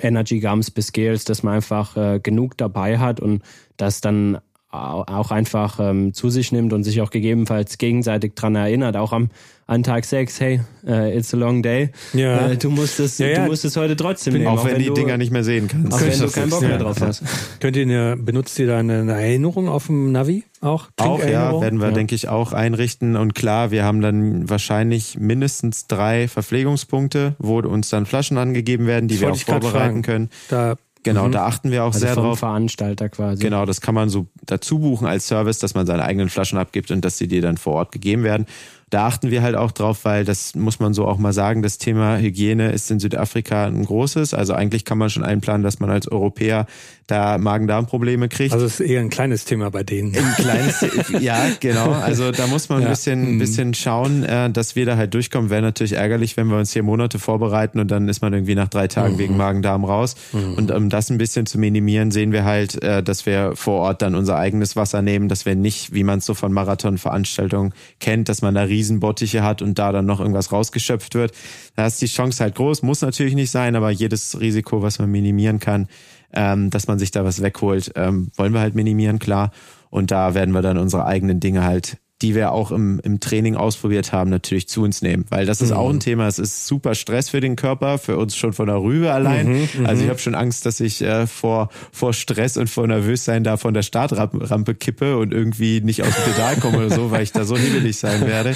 [0.01, 3.43] Energy Gums bis Gels, dass man einfach äh, genug dabei hat und
[3.77, 4.39] das dann
[4.73, 9.31] auch einfach ähm, zu sich nimmt und sich auch gegebenenfalls gegenseitig dran erinnert, auch am
[9.67, 11.91] an Tag 6, hey, äh, it's a long day.
[12.13, 12.51] Ja.
[12.51, 13.45] Äh, du musst es, Ja, ja.
[13.45, 14.49] du musst es heute trotzdem nehmen.
[14.49, 15.93] auch, wenn die du, Dinger nicht mehr sehen kannst.
[15.95, 17.23] auch wenn du keinen Bock mehr drauf hast.
[17.61, 20.89] Könnt ihr eine, benutzt ihr da eine Erinnerung auf dem Navi auch?
[20.97, 23.15] Auch, ja, werden wir, denke ich, auch einrichten.
[23.15, 29.07] Und klar, wir haben dann wahrscheinlich mindestens drei Verpflegungspunkte, wo uns dann Flaschen angegeben werden,
[29.07, 30.31] die Das wir auch vorbereiten können.
[30.49, 31.33] Da, Genau, Mhm.
[31.33, 32.39] da achten wir auch Also sehr vom drauf.
[32.41, 33.43] Veranstalter quasi.
[33.43, 36.91] Genau, das kann man so dazu buchen als Service, dass man seine eigenen Flaschen abgibt
[36.91, 38.47] und dass sie dir dann vor Ort gegeben werden.
[38.91, 41.79] Da achten wir halt auch drauf, weil das muss man so auch mal sagen, das
[41.79, 44.35] Thema Hygiene ist in Südafrika ein großes.
[44.35, 46.67] Also eigentlich kann man schon einplanen, dass man als Europäer
[47.07, 48.53] da Magen-Darm-Probleme kriegt.
[48.53, 50.15] also es ist eher ein kleines Thema bei denen.
[50.17, 50.85] ein kleines,
[51.21, 51.91] ja, genau.
[51.91, 52.89] Also da muss man ein Ja.
[52.91, 55.51] bisschen, ein bisschen schauen, äh, dass wir da halt durchkommen.
[55.51, 58.69] Wäre natürlich ärgerlich, wenn wir uns hier Monate vorbereiten und dann ist man irgendwie nach
[58.69, 60.15] drei Tagen wegen Magen-Darm raus.
[60.33, 64.03] Und um das ein bisschen zu minimieren, sehen wir halt, äh, dass wir vor Ort
[64.03, 68.29] dann unser eigenes Wasser nehmen, dass wir nicht, wie man es so von Marathonveranstaltungen kennt,
[68.29, 71.33] dass man da Riesenbottiche hat und da dann noch irgendwas rausgeschöpft wird.
[71.77, 75.11] Da ist die Chance halt groß, muss natürlich nicht sein, aber jedes Risiko, was man
[75.11, 75.89] minimieren kann,
[76.33, 79.51] ähm, dass man sich da was wegholt, ähm, wollen wir halt minimieren, klar.
[79.91, 83.57] Und da werden wir dann unsere eigenen Dinge halt, die wir auch im, im Training
[83.57, 85.25] ausprobiert haben, natürlich zu uns nehmen.
[85.31, 88.37] Weil das ist auch ein Thema, es ist super Stress für den Körper, für uns
[88.37, 89.69] schon von der Rübe allein.
[89.85, 93.57] also ich habe schon Angst, dass ich äh, vor, vor Stress und vor Nervössein da
[93.57, 97.33] von der Startrampe kippe und irgendwie nicht aus dem Pedal komme oder so, weil ich
[97.33, 98.55] da so hibbelig sein werde.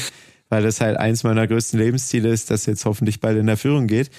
[0.49, 3.87] Weil das halt eins meiner größten Lebensziele ist, das jetzt hoffentlich bald in der Führung
[3.87, 4.11] geht.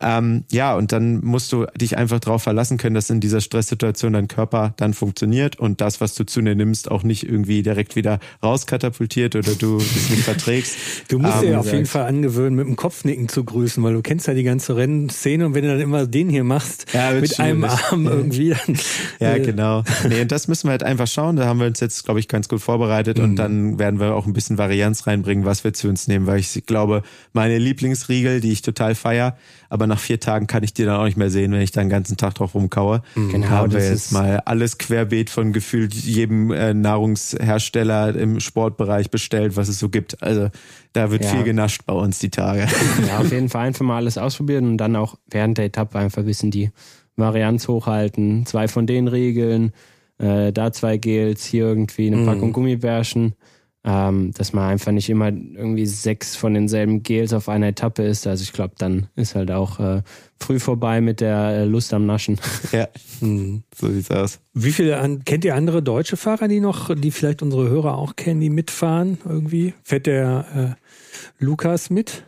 [0.00, 4.12] Ähm, ja, und dann musst du dich einfach darauf verlassen können, dass in dieser Stresssituation
[4.12, 7.96] dein Körper dann funktioniert und das, was du zu dir nimmst, auch nicht irgendwie direkt
[7.96, 10.76] wieder rauskatapultiert oder du es nicht verträgst.
[11.08, 14.02] Du musst ähm, dir auf jeden Fall angewöhnen, mit dem Kopfnicken zu grüßen, weil du
[14.02, 17.34] kennst ja die ganze Rennszene und wenn du dann immer den hier machst, ja, mit
[17.34, 17.40] schwierig.
[17.40, 18.76] einem Arm irgendwie, dann,
[19.18, 19.82] Ja, äh, genau.
[20.08, 21.36] Nee, und das müssen wir halt einfach schauen.
[21.36, 23.24] Da haben wir uns jetzt, glaube ich, ganz gut vorbereitet mhm.
[23.24, 26.40] und dann werden wir auch ein bisschen Varianz reinbringen, was wir zu uns nehmen, weil
[26.40, 27.02] ich glaube,
[27.32, 29.36] meine Lieblingsriegel, die ich total feier,
[29.68, 31.80] aber nach vier Tagen kann ich die dann auch nicht mehr sehen, wenn ich da
[31.80, 33.02] den ganzen Tag drauf rumkaue.
[33.14, 33.30] Mhm.
[33.30, 39.56] Genau, haben wir jetzt mal alles querbeet von gefühlt jedem äh, Nahrungshersteller im Sportbereich bestellt,
[39.56, 40.22] was es so gibt.
[40.22, 40.50] Also
[40.92, 41.30] da wird ja.
[41.30, 42.66] viel genascht bei uns die Tage.
[43.06, 46.22] Ja, auf jeden Fall einfach mal alles ausprobieren und dann auch während der Etappe einfach
[46.22, 46.70] ein bisschen die
[47.16, 48.46] Varianz hochhalten.
[48.46, 49.72] Zwei von den Regeln,
[50.18, 52.54] äh, da zwei Gels, hier irgendwie eine Packung mhm.
[52.54, 53.34] Gummibärchen
[53.82, 58.26] ähm, dass man einfach nicht immer irgendwie sechs von denselben Gels auf einer Etappe ist.
[58.26, 60.02] Also ich glaube, dann ist halt auch äh,
[60.38, 62.38] früh vorbei mit der äh, Lust am Naschen.
[62.72, 62.88] Ja,
[63.20, 63.62] mhm.
[63.74, 64.38] so sieht's aus.
[64.52, 68.16] Wie viele an, kennt ihr andere deutsche Fahrer, die noch, die vielleicht unsere Hörer auch
[68.16, 69.74] kennen, die mitfahren irgendwie?
[69.82, 72.24] Fährt der äh, Lukas mit?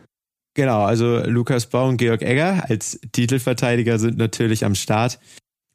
[0.55, 5.19] Genau, also Lukas Bau und Georg Egger als Titelverteidiger sind natürlich am Start.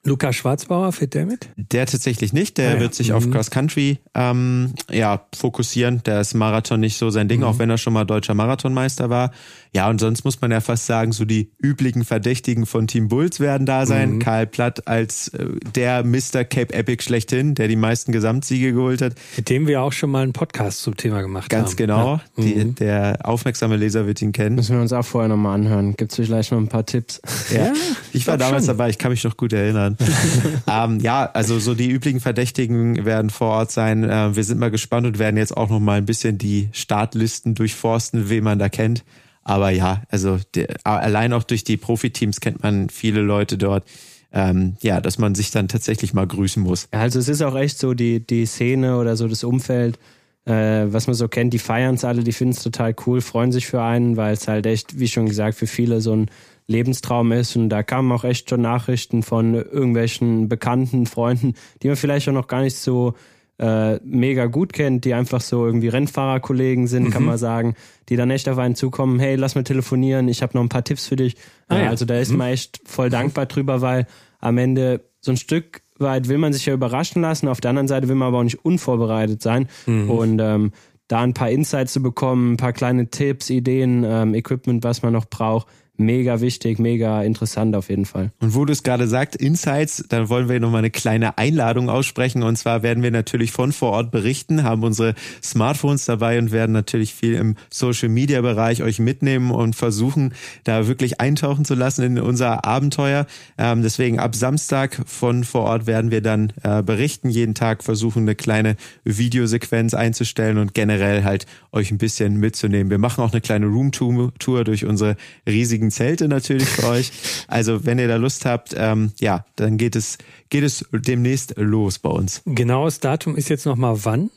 [0.04, 1.48] Lukas Schwarzbauer, fährt der mit?
[1.56, 2.56] Der tatsächlich nicht.
[2.58, 2.80] Der ah, ja.
[2.80, 3.16] wird sich mhm.
[3.16, 6.02] auf Cross Country ähm, ja, fokussieren.
[6.04, 7.46] Der ist Marathon nicht so sein Ding, mhm.
[7.46, 9.32] auch wenn er schon mal deutscher Marathonmeister war.
[9.74, 13.40] Ja, und sonst muss man ja fast sagen, so die üblichen Verdächtigen von Team Bulls
[13.40, 14.14] werden da sein.
[14.14, 14.18] Mhm.
[14.20, 16.44] Karl Platt als äh, der Mr.
[16.44, 19.14] Cape Epic schlechthin, der die meisten Gesamtsiege geholt hat.
[19.36, 21.76] Mit dem wir auch schon mal einen Podcast zum Thema gemacht Ganz haben.
[21.76, 22.20] Ganz genau.
[22.36, 22.44] Ja.
[22.44, 22.74] Die, mhm.
[22.76, 24.56] der aufmerksame Leser wird ihn kennen.
[24.56, 25.94] Müssen wir uns auch vorher nochmal anhören.
[25.96, 27.20] Gibt es vielleicht noch ein paar Tipps?
[27.50, 27.72] Ja, ja
[28.12, 28.76] ich war damals schon.
[28.76, 29.96] dabei, ich kann mich noch gut erinnern.
[30.66, 34.04] ähm, ja, also so die üblichen Verdächtigen werden vor Ort sein.
[34.04, 38.30] Äh, wir sind mal gespannt und werden jetzt auch nochmal ein bisschen die Startlisten durchforsten,
[38.30, 39.04] wen man da kennt.
[39.48, 43.88] Aber ja, also der, allein auch durch die Profiteams kennt man viele Leute dort.
[44.30, 46.86] Ähm, ja, dass man sich dann tatsächlich mal grüßen muss.
[46.90, 49.98] Also es ist auch echt so, die, die Szene oder so das Umfeld,
[50.44, 53.50] äh, was man so kennt, die feiern es alle, die finden es total cool, freuen
[53.50, 56.30] sich für einen, weil es halt echt, wie schon gesagt, für viele so ein
[56.66, 57.56] Lebenstraum ist.
[57.56, 62.34] Und da kamen auch echt schon Nachrichten von irgendwelchen bekannten Freunden, die man vielleicht auch
[62.34, 63.14] noch gar nicht so
[63.58, 67.10] äh, mega gut kennt, die einfach so irgendwie Rennfahrerkollegen sind, mhm.
[67.10, 67.74] kann man sagen,
[68.08, 70.84] die dann echt auf einen zukommen, hey, lass mal telefonieren, ich habe noch ein paar
[70.84, 71.36] Tipps für dich.
[71.66, 71.88] Ah, ja.
[71.88, 72.38] Also da ist mhm.
[72.38, 74.06] man echt voll dankbar drüber, weil
[74.40, 77.88] am Ende so ein Stück weit will man sich ja überraschen lassen, auf der anderen
[77.88, 79.68] Seite will man aber auch nicht unvorbereitet sein.
[79.86, 80.10] Mhm.
[80.10, 80.72] Und ähm,
[81.08, 85.12] da ein paar Insights zu bekommen, ein paar kleine Tipps, Ideen, ähm, Equipment, was man
[85.12, 85.66] noch braucht,
[85.98, 88.30] mega wichtig, mega interessant auf jeden Fall.
[88.40, 92.42] Und wo du es gerade sagst, Insights, dann wollen wir nochmal eine kleine Einladung aussprechen.
[92.42, 96.72] Und zwar werden wir natürlich von vor Ort berichten, haben unsere Smartphones dabei und werden
[96.72, 100.32] natürlich viel im Social Media Bereich euch mitnehmen und versuchen,
[100.64, 103.26] da wirklich eintauchen zu lassen in unser Abenteuer.
[103.58, 108.22] Ähm, deswegen ab Samstag von vor Ort werden wir dann äh, berichten, jeden Tag versuchen,
[108.22, 112.90] eine kleine Videosequenz einzustellen und generell halt euch ein bisschen mitzunehmen.
[112.90, 117.10] Wir machen auch eine kleine Roomtour durch unsere riesigen riesigen Zelte natürlich für euch.
[117.48, 120.18] Also wenn ihr da Lust habt, ähm, ja, dann geht es,
[120.50, 122.42] geht es demnächst los bei uns.
[122.46, 124.30] Genaues Datum ist jetzt nochmal wann?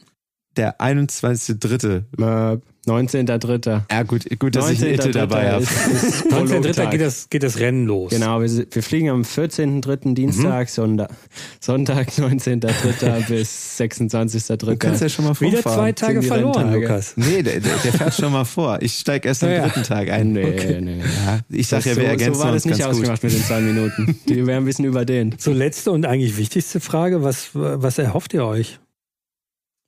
[0.58, 2.04] Der 21.3.
[2.20, 3.84] Äh, 19.3.
[3.91, 5.64] Ja, gut, gut, dass ich Itte dabei habe.
[6.30, 6.89] 19.3.
[6.89, 8.10] geht das, geht das Rennen los.
[8.10, 10.16] Genau, wir, wir fliegen am 14.3.
[10.16, 10.72] Dienstag, mhm.
[10.72, 11.12] Sonntag,
[11.60, 13.28] Sonntag 19.3.
[13.28, 14.58] bis 26.3.
[14.58, 15.60] Du kannst ja schon mal vorfahren.
[15.60, 17.14] Wieder zwei Tage verloren, Lukas.
[17.18, 18.80] Nee, der, der, der, fährt schon mal vor.
[18.82, 20.32] Ich steige erst am ja, dritten Tag ein.
[20.32, 20.82] Nee, okay.
[20.82, 21.02] nee.
[21.26, 23.30] Ja, ich sag ja, wir so, ergänzen so war das nicht ausgemacht gut.
[23.30, 24.20] mit den zwei Minuten.
[24.28, 25.39] Die wären ein bisschen überdehnt.
[25.39, 27.22] So, letzte und eigentlich wichtigste Frage.
[27.22, 28.80] Was, was erhofft ihr euch?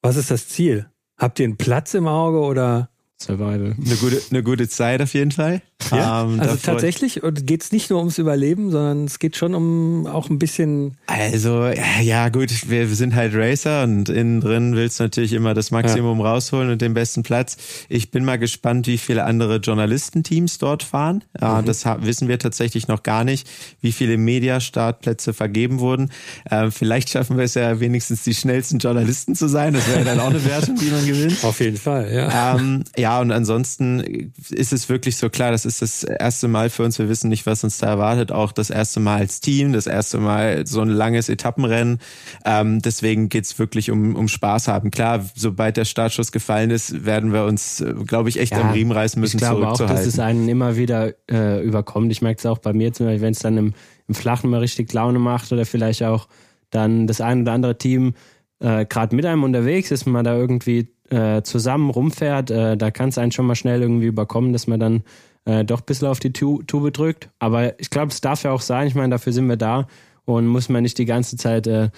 [0.04, 0.92] Was ist das Ziel?
[1.18, 2.93] Habt ihr einen Platz im Auge oder?
[3.24, 3.76] Survival.
[3.78, 5.62] Eine gute, eine gute Zeit auf jeden Fall.
[5.92, 10.08] Ja, ähm, also tatsächlich geht es nicht nur ums Überleben, sondern es geht schon um
[10.08, 10.98] auch ein bisschen.
[11.08, 11.70] Also,
[12.02, 16.20] ja, gut, wir sind halt Racer und innen drin willst du natürlich immer das Maximum
[16.20, 16.26] ja.
[16.26, 17.58] rausholen und den besten Platz.
[17.90, 21.24] Ich bin mal gespannt, wie viele andere Journalistenteams dort fahren.
[21.40, 21.66] Mhm.
[21.66, 23.50] Das wissen wir tatsächlich noch gar nicht,
[23.82, 26.12] wie viele Mediastartplätze vergeben wurden.
[26.50, 29.74] Ähm, vielleicht schaffen wir es ja wenigstens die schnellsten Journalisten zu sein.
[29.74, 31.44] Das wäre dann auch eine Wertung, die man gewinnt.
[31.44, 32.56] Auf jeden Fall, ja.
[32.56, 36.84] Ähm, ja, und ansonsten ist es wirklich so klar, das ist das erste Mal für
[36.84, 37.00] uns.
[37.00, 38.32] Wir wissen nicht, was uns da erwartet.
[38.32, 42.00] Auch das erste Mal als Team, das erste Mal so ein langes Etappenrennen.
[42.46, 44.92] Ähm, deswegen geht's wirklich um, um Spaß haben.
[44.92, 48.92] Klar, sobald der Startschuss gefallen ist, werden wir uns, glaube ich, echt ja, am Riemen
[48.92, 52.12] reißen müssen, ich glaube auch, dass es einen immer wieder äh, überkommt.
[52.12, 53.74] Ich merke es auch bei mir zum Beispiel, wenn es dann im,
[54.08, 56.28] im Flachen mal richtig Laune macht oder vielleicht auch
[56.70, 58.14] dann das ein oder andere Team
[58.60, 63.10] äh, gerade mit einem unterwegs ist, man da irgendwie äh, zusammen rumfährt, äh, da kann
[63.10, 65.04] es einen schon mal schnell irgendwie überkommen, dass man dann
[65.46, 67.30] äh, doch ein bisschen auf die tu Tube drückt.
[67.40, 68.88] Aber ich glaube, es darf ja auch sein.
[68.88, 69.88] Ich meine, dafür sind wir da
[70.26, 71.90] und muss man nicht die ganze Zeit äh,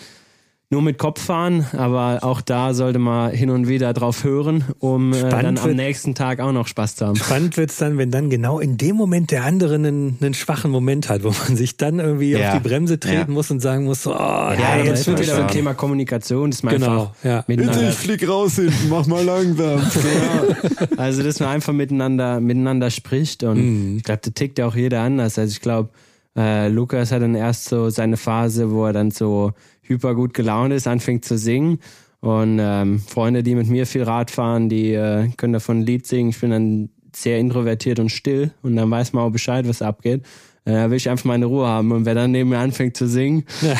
[0.71, 5.13] nur mit Kopf fahren, aber auch da sollte man hin und wieder drauf hören, um
[5.13, 7.15] äh, dann am nächsten Tag auch noch Spaß zu haben.
[7.15, 11.07] Spannend wird's dann, wenn dann genau in dem Moment der andere einen, einen schwachen Moment
[11.07, 12.49] hat, wo man sich dann irgendwie ja.
[12.49, 13.33] auf die Bremse treten ja.
[13.33, 16.73] muss und sagen muss, so, oh, ja, jetzt wird wieder beim Thema Kommunikation, dass man
[16.73, 17.43] genau, einfach ja.
[17.45, 17.79] miteinander...
[17.79, 19.79] Bitte, ich flieg raus hinten, mach mal langsam.
[19.93, 20.97] genau.
[20.97, 23.97] Also, dass man einfach miteinander, miteinander spricht und mhm.
[23.97, 25.37] ich glaube, da tickt ja auch jeder anders.
[25.37, 25.89] Also ich glaube,
[26.35, 29.53] äh, Lukas hat dann erst so seine Phase, wo er dann so
[29.87, 31.79] hyper gut gelaunt ist, anfängt zu singen.
[32.21, 36.07] Und ähm, Freunde, die mit mir viel Rad fahren, die äh, können davon ein Lied
[36.07, 36.29] singen.
[36.29, 40.23] Ich bin dann sehr introvertiert und still und dann weiß man auch Bescheid, was abgeht.
[40.65, 41.91] Äh, da will ich einfach meine Ruhe haben.
[41.91, 43.75] Und wer dann neben mir anfängt zu singen, ja.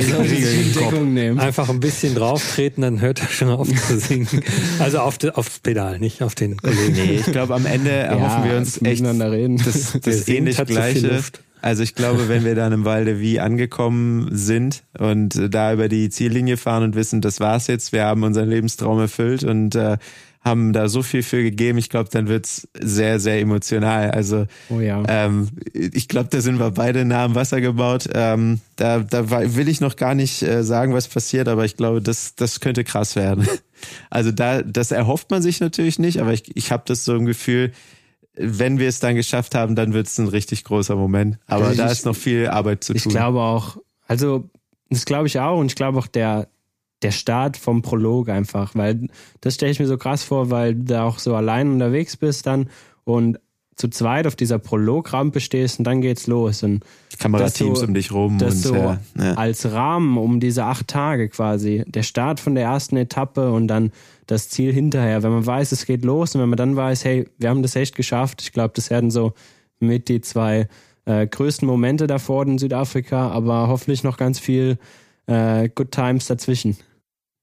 [0.00, 1.38] soll Deckung nehmen.
[1.38, 4.26] Einfach ein bisschen drauf treten, dann hört er schon auf zu singen.
[4.80, 6.92] Also auf de, aufs Pedal, nicht auf den Kollegen.
[6.92, 9.56] Nee, ich glaube, am Ende erhoffen ja, wir uns echt reden.
[9.64, 11.22] das, das ähnlich gleiche.
[11.66, 16.10] Also ich glaube, wenn wir dann im Walde wie angekommen sind und da über die
[16.10, 19.98] Ziellinie fahren und wissen, das war's jetzt, wir haben unseren Lebenstraum erfüllt und äh,
[20.42, 24.12] haben da so viel für gegeben, ich glaube, dann wird's sehr, sehr emotional.
[24.12, 25.02] Also oh ja.
[25.08, 28.08] ähm, ich glaube, da sind wir beide nah am Wasser gebaut.
[28.14, 32.00] Ähm, da, da will ich noch gar nicht äh, sagen, was passiert, aber ich glaube,
[32.00, 33.48] das, das könnte krass werden.
[34.08, 37.26] Also da, das erhofft man sich natürlich nicht, aber ich, ich habe das so im
[37.26, 37.72] Gefühl,
[38.36, 41.38] wenn wir es dann geschafft haben, dann wird es ein richtig großer Moment.
[41.46, 43.10] Aber also da ist noch viel Arbeit zu ich tun.
[43.10, 44.48] Ich glaube auch, also
[44.90, 46.48] das glaube ich auch und ich glaube auch der,
[47.02, 49.08] der Start vom Prolog einfach, weil
[49.40, 52.46] das stelle ich mir so krass vor, weil du da auch so allein unterwegs bist
[52.46, 52.70] dann
[53.04, 53.38] und
[53.76, 56.62] zu zweit auf dieser Prologrampe stehst und dann geht's los.
[56.62, 56.82] Und
[57.18, 58.38] Kamerateams so, um dich rum.
[58.38, 59.34] Das und, so ja, ja.
[59.34, 61.84] als Rahmen um diese acht Tage quasi.
[61.86, 63.92] Der Start von der ersten Etappe und dann
[64.26, 65.22] das Ziel hinterher.
[65.22, 67.76] Wenn man weiß, es geht los und wenn man dann weiß, hey, wir haben das
[67.76, 68.40] echt geschafft.
[68.42, 69.34] Ich glaube, das werden so
[69.78, 70.68] mit die zwei
[71.04, 74.78] äh, größten Momente davor in Südafrika, aber hoffentlich noch ganz viel
[75.26, 76.76] äh, Good Times dazwischen.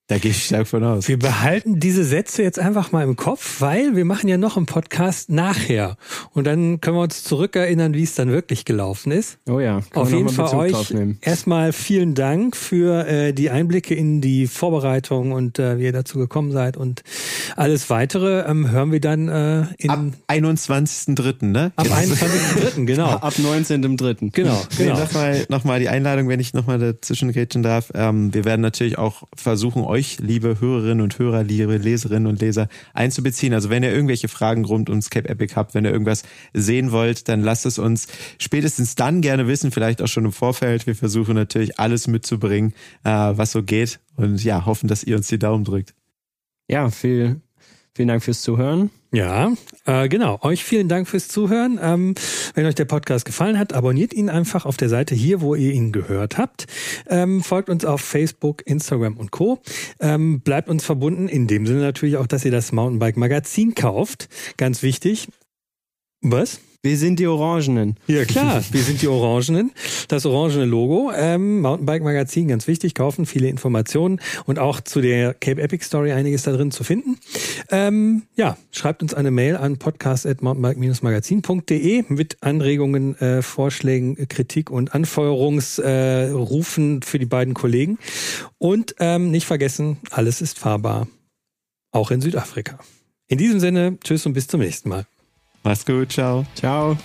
[0.07, 1.07] Da gehe ich stark von aus.
[1.07, 4.65] Wir behalten diese Sätze jetzt einfach mal im Kopf, weil wir machen ja noch einen
[4.65, 5.95] Podcast nachher.
[6.31, 9.37] Und dann können wir uns zurückerinnern, wie es dann wirklich gelaufen ist.
[9.47, 9.79] Oh ja.
[9.93, 15.57] Auf jeden Fall euch erstmal vielen Dank für äh, die Einblicke in die Vorbereitung und
[15.57, 16.75] äh, wie ihr dazu gekommen seid.
[16.75, 17.03] Und
[17.55, 19.89] alles weitere ähm, hören wir dann äh, in...
[19.89, 21.71] Ab 21.3., ne?
[21.77, 23.07] Ab 21.3., genau.
[23.09, 24.31] Ab 19.3.
[24.33, 24.95] Genau, genau.
[24.95, 27.91] Nee, nochmal noch mal die Einladung, wenn ich nochmal dazwischen grätschen darf.
[27.93, 32.67] Ähm, wir werden natürlich auch versuchen, euch, liebe Hörerinnen und Hörer, liebe Leserinnen und Leser,
[32.93, 33.53] einzubeziehen.
[33.53, 36.23] Also wenn ihr irgendwelche Fragen rund ums Cape Epic habt, wenn ihr irgendwas
[36.53, 38.07] sehen wollt, dann lasst es uns
[38.39, 40.87] spätestens dann gerne wissen, vielleicht auch schon im Vorfeld.
[40.87, 42.73] Wir versuchen natürlich alles mitzubringen,
[43.03, 45.93] äh, was so geht und ja, hoffen, dass ihr uns die Daumen drückt.
[46.67, 47.41] Ja, viel,
[47.95, 48.89] vielen Dank fürs Zuhören.
[49.11, 49.53] Ja,
[49.85, 50.39] äh, genau.
[50.41, 51.79] Euch vielen Dank fürs Zuhören.
[51.81, 52.15] Ähm,
[52.55, 55.71] wenn euch der Podcast gefallen hat, abonniert ihn einfach auf der Seite hier, wo ihr
[55.71, 56.65] ihn gehört habt.
[57.07, 59.61] Ähm, folgt uns auf Facebook, Instagram und Co.
[59.99, 64.29] Ähm, bleibt uns verbunden, in dem Sinne natürlich auch, dass ihr das Mountainbike Magazin kauft.
[64.57, 65.27] Ganz wichtig.
[66.21, 66.59] Was?
[66.85, 67.95] Wir sind die Orangenen.
[68.07, 69.71] Ja klar, wir sind die Orangenen.
[70.09, 71.13] Das orangene Logo.
[71.15, 76.11] Ähm, Mountainbike Magazin, ganz wichtig, kaufen viele Informationen und auch zu der Cape Epic Story
[76.11, 77.19] einiges da drin zu finden.
[77.71, 86.97] Ähm, ja, schreibt uns eine Mail an podcast.mountainbike-magazin.de mit Anregungen, äh, Vorschlägen, Kritik und Anfeuerungsrufen
[86.97, 87.97] äh, für die beiden Kollegen.
[88.57, 91.07] Und ähm, nicht vergessen, alles ist fahrbar.
[91.91, 92.77] Auch in Südafrika.
[93.29, 95.05] In diesem Sinne, tschüss und bis zum nächsten Mal.
[95.63, 96.45] Mach's gut, ciao.
[96.55, 96.97] Ciao.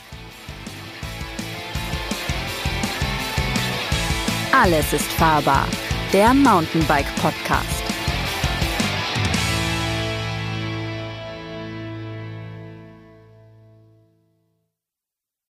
[4.53, 5.67] Alles ist fahrbar.
[6.13, 7.88] Der Mountainbike Podcast.